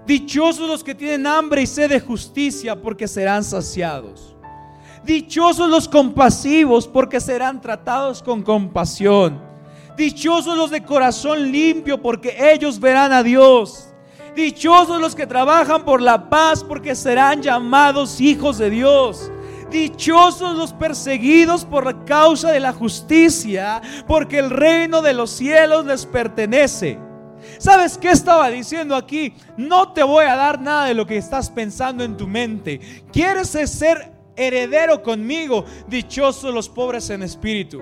Dichosos 0.06 0.66
los 0.66 0.82
que 0.82 0.94
tienen 0.94 1.26
hambre 1.26 1.60
y 1.60 1.66
sed 1.66 1.90
de 1.90 2.00
justicia, 2.00 2.80
porque 2.80 3.06
serán 3.06 3.44
saciados. 3.44 4.34
Dichosos 5.04 5.68
los 5.68 5.86
compasivos, 5.90 6.88
porque 6.88 7.20
serán 7.20 7.60
tratados 7.60 8.22
con 8.22 8.42
compasión. 8.42 9.42
Dichosos 9.94 10.56
los 10.56 10.70
de 10.70 10.82
corazón 10.82 11.52
limpio, 11.52 12.00
porque 12.00 12.34
ellos 12.50 12.80
verán 12.80 13.12
a 13.12 13.22
Dios. 13.22 13.85
Dichosos 14.36 15.00
los 15.00 15.14
que 15.14 15.26
trabajan 15.26 15.82
por 15.82 16.02
la 16.02 16.28
paz, 16.28 16.62
porque 16.62 16.94
serán 16.94 17.40
llamados 17.40 18.20
hijos 18.20 18.58
de 18.58 18.68
Dios. 18.68 19.32
Dichosos 19.70 20.54
los 20.58 20.74
perseguidos 20.74 21.64
por 21.64 22.04
causa 22.04 22.52
de 22.52 22.60
la 22.60 22.74
justicia, 22.74 23.80
porque 24.06 24.38
el 24.38 24.50
reino 24.50 25.00
de 25.00 25.14
los 25.14 25.30
cielos 25.30 25.86
les 25.86 26.04
pertenece. 26.04 26.98
¿Sabes 27.56 27.96
qué 27.96 28.10
estaba 28.10 28.50
diciendo 28.50 28.94
aquí? 28.94 29.32
No 29.56 29.94
te 29.94 30.02
voy 30.02 30.26
a 30.26 30.36
dar 30.36 30.60
nada 30.60 30.84
de 30.84 30.94
lo 30.94 31.06
que 31.06 31.16
estás 31.16 31.48
pensando 31.48 32.04
en 32.04 32.18
tu 32.18 32.26
mente. 32.26 33.04
¿Quieres 33.10 33.48
ser 33.48 34.12
heredero 34.36 35.02
conmigo? 35.02 35.64
Dichosos 35.88 36.52
los 36.52 36.68
pobres 36.68 37.08
en 37.08 37.22
espíritu. 37.22 37.80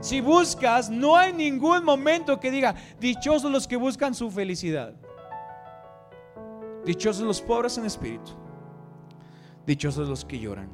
Si 0.00 0.20
buscas, 0.20 0.90
no 0.90 1.16
hay 1.16 1.32
ningún 1.32 1.84
momento 1.84 2.40
que 2.40 2.50
diga, 2.50 2.74
dichosos 2.98 3.52
los 3.52 3.68
que 3.68 3.76
buscan 3.76 4.16
su 4.16 4.32
felicidad. 4.32 4.94
Dichosos 6.84 7.24
los 7.24 7.40
pobres 7.40 7.78
en 7.78 7.86
espíritu. 7.86 8.32
Dichosos 9.66 10.08
los 10.08 10.24
que 10.24 10.38
lloran. 10.38 10.70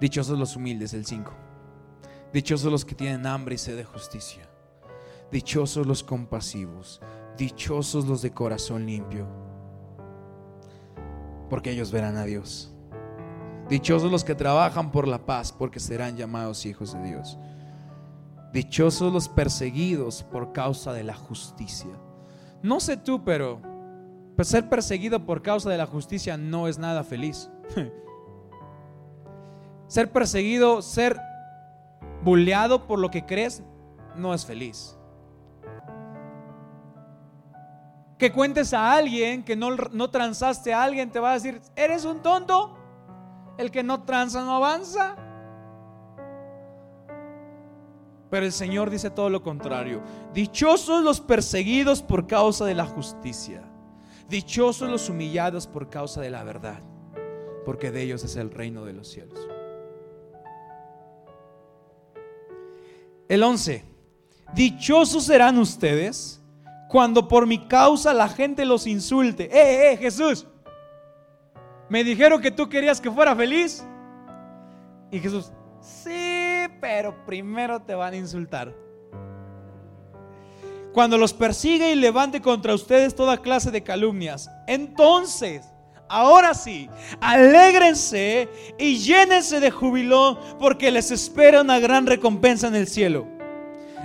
Dichosos 0.00 0.38
los 0.38 0.56
humildes, 0.56 0.94
el 0.94 1.06
5. 1.06 1.32
Dichosos 2.32 2.70
los 2.70 2.84
que 2.84 2.94
tienen 2.94 3.26
hambre 3.26 3.54
y 3.54 3.58
sed 3.58 3.76
de 3.76 3.84
justicia. 3.84 4.48
Dichosos 5.30 5.86
los 5.86 6.02
compasivos. 6.02 7.00
Dichosos 7.36 8.06
los 8.06 8.22
de 8.22 8.32
corazón 8.32 8.86
limpio. 8.86 9.26
Porque 11.48 11.70
ellos 11.70 11.92
verán 11.92 12.16
a 12.16 12.24
Dios. 12.24 12.74
Dichosos 13.68 14.10
los 14.10 14.24
que 14.24 14.34
trabajan 14.34 14.90
por 14.90 15.06
la 15.06 15.24
paz, 15.24 15.52
porque 15.52 15.78
serán 15.78 16.16
llamados 16.16 16.66
hijos 16.66 16.94
de 16.94 17.02
Dios. 17.02 17.38
Dichosos 18.52 19.12
los 19.12 19.28
perseguidos 19.28 20.22
por 20.22 20.52
causa 20.52 20.92
de 20.92 21.04
la 21.04 21.14
justicia. 21.14 21.90
No 22.62 22.80
sé 22.80 22.96
tú, 22.96 23.24
pero 23.24 23.60
ser 24.44 24.68
perseguido 24.68 25.26
por 25.26 25.42
causa 25.42 25.68
de 25.68 25.78
la 25.78 25.86
justicia 25.86 26.36
no 26.36 26.68
es 26.68 26.78
nada 26.78 27.02
feliz. 27.02 27.50
ser 29.88 30.12
perseguido, 30.12 30.82
ser 30.82 31.18
bulleado 32.22 32.86
por 32.86 32.98
lo 32.98 33.10
que 33.10 33.26
crees, 33.26 33.62
no 34.14 34.34
es 34.34 34.46
feliz. 34.46 34.96
Que 38.18 38.32
cuentes 38.32 38.74
a 38.74 38.92
alguien 38.92 39.44
que 39.44 39.56
no, 39.56 39.74
no 39.74 40.10
transaste 40.10 40.72
a 40.74 40.82
alguien, 40.82 41.10
te 41.10 41.20
va 41.20 41.30
a 41.30 41.34
decir, 41.34 41.60
eres 41.76 42.04
un 42.04 42.20
tonto. 42.20 42.76
El 43.56 43.72
que 43.72 43.82
no 43.82 44.04
transa 44.04 44.44
no 44.44 44.54
avanza. 44.54 45.16
Pero 48.30 48.44
el 48.44 48.52
Señor 48.52 48.90
dice 48.90 49.10
todo 49.10 49.30
lo 49.30 49.42
contrario. 49.42 50.02
Dichosos 50.32 51.02
los 51.02 51.20
perseguidos 51.20 52.02
por 52.02 52.26
causa 52.26 52.64
de 52.64 52.74
la 52.74 52.86
justicia. 52.86 53.67
Dichosos 54.28 54.90
los 54.90 55.08
humillados 55.08 55.66
por 55.66 55.88
causa 55.88 56.20
de 56.20 56.30
la 56.30 56.44
verdad. 56.44 56.82
Porque 57.64 57.90
de 57.90 58.02
ellos 58.02 58.24
es 58.24 58.36
el 58.36 58.50
reino 58.50 58.84
de 58.84 58.92
los 58.92 59.08
cielos. 59.08 59.48
El 63.28 63.42
11. 63.42 63.84
Dichosos 64.54 65.24
serán 65.24 65.58
ustedes 65.58 66.42
cuando 66.88 67.28
por 67.28 67.46
mi 67.46 67.66
causa 67.68 68.14
la 68.14 68.28
gente 68.28 68.64
los 68.64 68.86
insulte. 68.86 69.44
¡Eh, 69.44 69.92
eh, 69.92 69.96
Jesús! 69.96 70.46
Me 71.88 72.04
dijeron 72.04 72.40
que 72.40 72.50
tú 72.50 72.68
querías 72.68 73.00
que 73.00 73.10
fuera 73.10 73.34
feliz. 73.34 73.84
Y 75.10 75.18
Jesús, 75.20 75.52
sí, 75.80 76.66
pero 76.80 77.24
primero 77.24 77.80
te 77.80 77.94
van 77.94 78.12
a 78.12 78.16
insultar. 78.16 78.74
Cuando 80.98 81.16
los 81.16 81.32
persigue 81.32 81.92
y 81.92 81.94
levante 81.94 82.40
contra 82.40 82.74
ustedes 82.74 83.14
toda 83.14 83.40
clase 83.40 83.70
de 83.70 83.84
calumnias, 83.84 84.50
entonces, 84.66 85.62
ahora 86.08 86.54
sí, 86.54 86.90
alégrense 87.20 88.48
y 88.80 88.98
llénense 88.98 89.60
de 89.60 89.70
júbilo 89.70 90.40
porque 90.58 90.90
les 90.90 91.12
espera 91.12 91.60
una 91.60 91.78
gran 91.78 92.04
recompensa 92.04 92.66
en 92.66 92.74
el 92.74 92.88
cielo. 92.88 93.28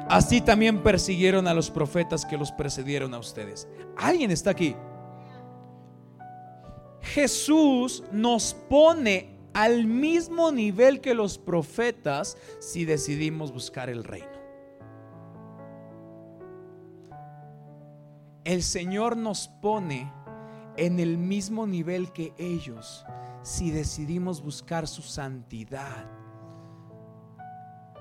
Así 0.07 0.39
también 0.39 0.83
persiguieron 0.83 1.47
a 1.47 1.55
los 1.55 1.71
profetas 1.71 2.27
que 2.27 2.37
los 2.37 2.51
precedieron 2.51 3.15
a 3.15 3.17
ustedes. 3.17 3.67
¿Alguien 3.97 4.29
está 4.29 4.51
aquí? 4.51 4.75
Jesús 7.01 8.03
nos 8.11 8.53
pone 8.69 9.35
al 9.55 9.87
mismo 9.87 10.51
nivel 10.51 11.01
que 11.01 11.15
los 11.15 11.39
profetas 11.39 12.37
si 12.59 12.85
decidimos 12.85 13.51
buscar 13.51 13.89
el 13.89 14.03
reino. 14.03 14.32
El 18.45 18.61
Señor 18.63 19.15
nos 19.15 19.47
pone 19.47 20.11
en 20.75 20.99
el 20.99 21.17
mismo 21.17 21.65
nivel 21.65 22.11
que 22.11 22.33
ellos 22.37 23.05
si 23.41 23.71
decidimos 23.71 24.41
buscar 24.41 24.87
su 24.87 25.01
santidad, 25.01 26.09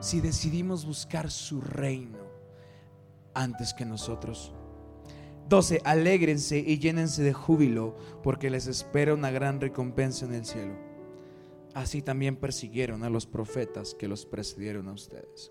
si 0.01 0.21
decidimos 0.21 0.87
buscar 0.87 1.31
su 1.31 1.61
reino 1.61 2.19
antes 3.35 3.75
que 3.75 3.85
nosotros. 3.85 4.53
12. 5.49 5.83
Alégrense 5.85 6.59
y 6.59 6.79
llénense 6.79 7.23
de 7.23 7.33
júbilo, 7.33 7.97
porque 8.23 8.51
les 8.51 8.67
espera 8.67 9.15
una 9.15 9.31
gran 9.31 9.61
recompensa 9.61 10.25
en 10.25 10.35
el 10.35 10.45
cielo. 10.45 10.75
Así 11.75 12.03
también 12.03 12.37
persiguieron 12.37 13.03
a 13.03 13.11
los 13.11 13.27
profetas 13.27 13.95
que 13.95 14.09
los 14.09 14.27
precedieron 14.27 14.89
a 14.89 14.93
ustedes. 14.93 15.51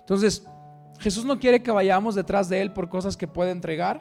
Entonces, 0.00 0.46
Jesús 0.98 1.24
no 1.24 1.38
quiere 1.38 1.62
que 1.62 1.70
vayamos 1.70 2.14
detrás 2.14 2.48
de 2.48 2.62
Él 2.62 2.72
por 2.72 2.88
cosas 2.88 3.16
que 3.16 3.28
puede 3.28 3.50
entregar. 3.50 4.00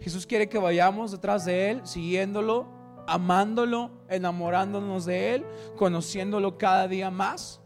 Jesús 0.00 0.26
quiere 0.26 0.48
que 0.48 0.58
vayamos 0.58 1.12
detrás 1.12 1.44
de 1.44 1.70
Él, 1.70 1.80
siguiéndolo, 1.84 2.68
amándolo, 3.06 3.90
enamorándonos 4.08 5.04
de 5.04 5.34
Él, 5.34 5.46
conociéndolo 5.76 6.56
cada 6.58 6.88
día 6.88 7.10
más 7.10 7.60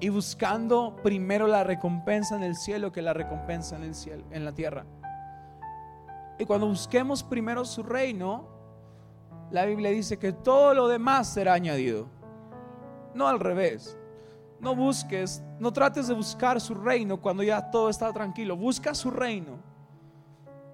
y 0.00 0.10
buscando 0.10 0.96
primero 1.02 1.46
la 1.46 1.64
recompensa 1.64 2.36
en 2.36 2.42
el 2.42 2.56
cielo 2.56 2.92
que 2.92 3.02
la 3.02 3.14
recompensa 3.14 3.76
en 3.76 3.84
el 3.84 3.94
cielo, 3.94 4.24
en 4.30 4.44
la 4.44 4.52
tierra. 4.52 4.84
Y 6.38 6.44
cuando 6.44 6.66
busquemos 6.66 7.22
primero 7.22 7.64
su 7.64 7.82
reino, 7.82 8.48
la 9.50 9.64
Biblia 9.64 9.90
dice 9.90 10.18
que 10.18 10.32
todo 10.32 10.74
lo 10.74 10.88
demás 10.88 11.32
será 11.32 11.54
añadido. 11.54 12.08
No 13.14 13.28
al 13.28 13.38
revés. 13.40 13.96
No 14.60 14.74
busques, 14.74 15.42
no 15.58 15.72
trates 15.72 16.08
de 16.08 16.14
buscar 16.14 16.60
su 16.60 16.74
reino 16.74 17.20
cuando 17.20 17.42
ya 17.42 17.70
todo 17.70 17.88
está 17.88 18.12
tranquilo. 18.12 18.56
Busca 18.56 18.94
su 18.94 19.10
reino. 19.10 19.58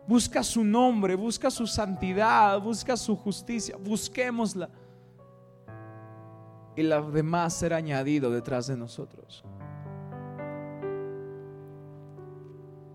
Busca 0.07 0.43
su 0.43 0.65
nombre, 0.65 1.15
busca 1.15 1.51
su 1.51 1.67
santidad, 1.67 2.61
busca 2.61 2.97
su 2.97 3.17
justicia. 3.17 3.77
Busquémosla 3.79 4.69
y 6.77 6.83
lo 6.83 7.11
demás 7.11 7.55
será 7.55 7.77
añadido 7.77 8.31
detrás 8.31 8.67
de 8.69 8.77
nosotros. 8.77 9.45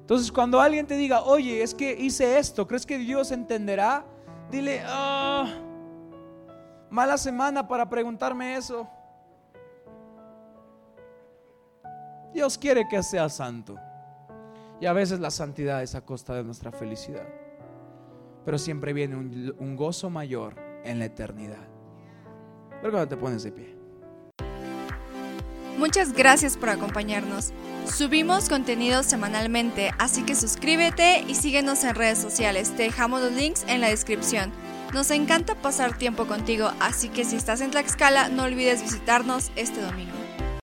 Entonces 0.02 0.32
cuando 0.32 0.62
alguien 0.62 0.88
te 0.88 0.96
diga, 0.96 1.24
oye, 1.24 1.62
es 1.62 1.74
que 1.74 1.94
hice 1.94 2.38
esto, 2.38 2.68
¿crees 2.68 2.86
que 2.86 2.98
Dios 2.98 3.32
entenderá 3.32 4.06
Dile, 4.52 4.82
"Ah, 4.86 5.48
mala 6.90 7.18
semana 7.18 7.68
para 7.68 7.90
preguntarme 7.90 8.56
eso. 8.56 8.88
Dios 12.36 12.58
quiere 12.58 12.86
que 12.86 13.02
sea 13.02 13.30
santo. 13.30 13.80
Y 14.82 14.88
a 14.88 14.94
veces 14.94 15.22
la 15.22 15.32
santidad 15.32 15.82
es 15.82 15.96
a 15.96 16.02
costa 16.02 16.36
de 16.36 16.44
nuestra 16.44 16.70
felicidad. 16.70 17.26
Pero 18.44 18.58
siempre 18.58 18.92
viene 18.92 19.16
un, 19.16 19.76
gozo 19.78 20.10
mayor 20.10 20.56
en 20.84 21.00
la 21.00 21.06
eternidad. 21.06 21.66
Pero 22.82 22.92
cuando 22.92 23.08
te 23.08 23.16
pones 23.16 23.44
de 23.44 23.54
pie. 23.54 23.78
Muchas 25.78 26.12
gracias 26.12 26.58
por 26.58 26.70
acompañarnos. 26.70 27.54
Subimos 27.86 28.50
contenido 28.50 29.04
semanalmente, 29.04 29.92
así 29.98 30.24
que 30.24 30.36
suscríbete 30.36 31.22
y 31.22 31.36
síguenos 31.36 31.86
en 31.86 31.96
redes 31.96 32.18
sociales. 32.18 32.76
Te 32.76 32.84
dejamos 32.84 33.22
los 33.22 33.32
links 33.32 33.64
en 33.70 33.80
la 33.80 33.88
descripción. 33.88 34.52
Nos 34.94 35.10
encanta 35.12 35.56
pasar 35.56 35.98
tiempo 35.98 36.28
contigo, 36.28 36.70
así 36.82 37.08
que 37.08 37.24
si 37.24 37.38
estás 37.38 37.62
en 37.62 37.72
Tlaxcala 37.72 38.28
no 38.28 38.44
olvides 38.44 38.82
visitarnos 38.82 39.52
este 39.56 39.82
domingo. 39.82 40.25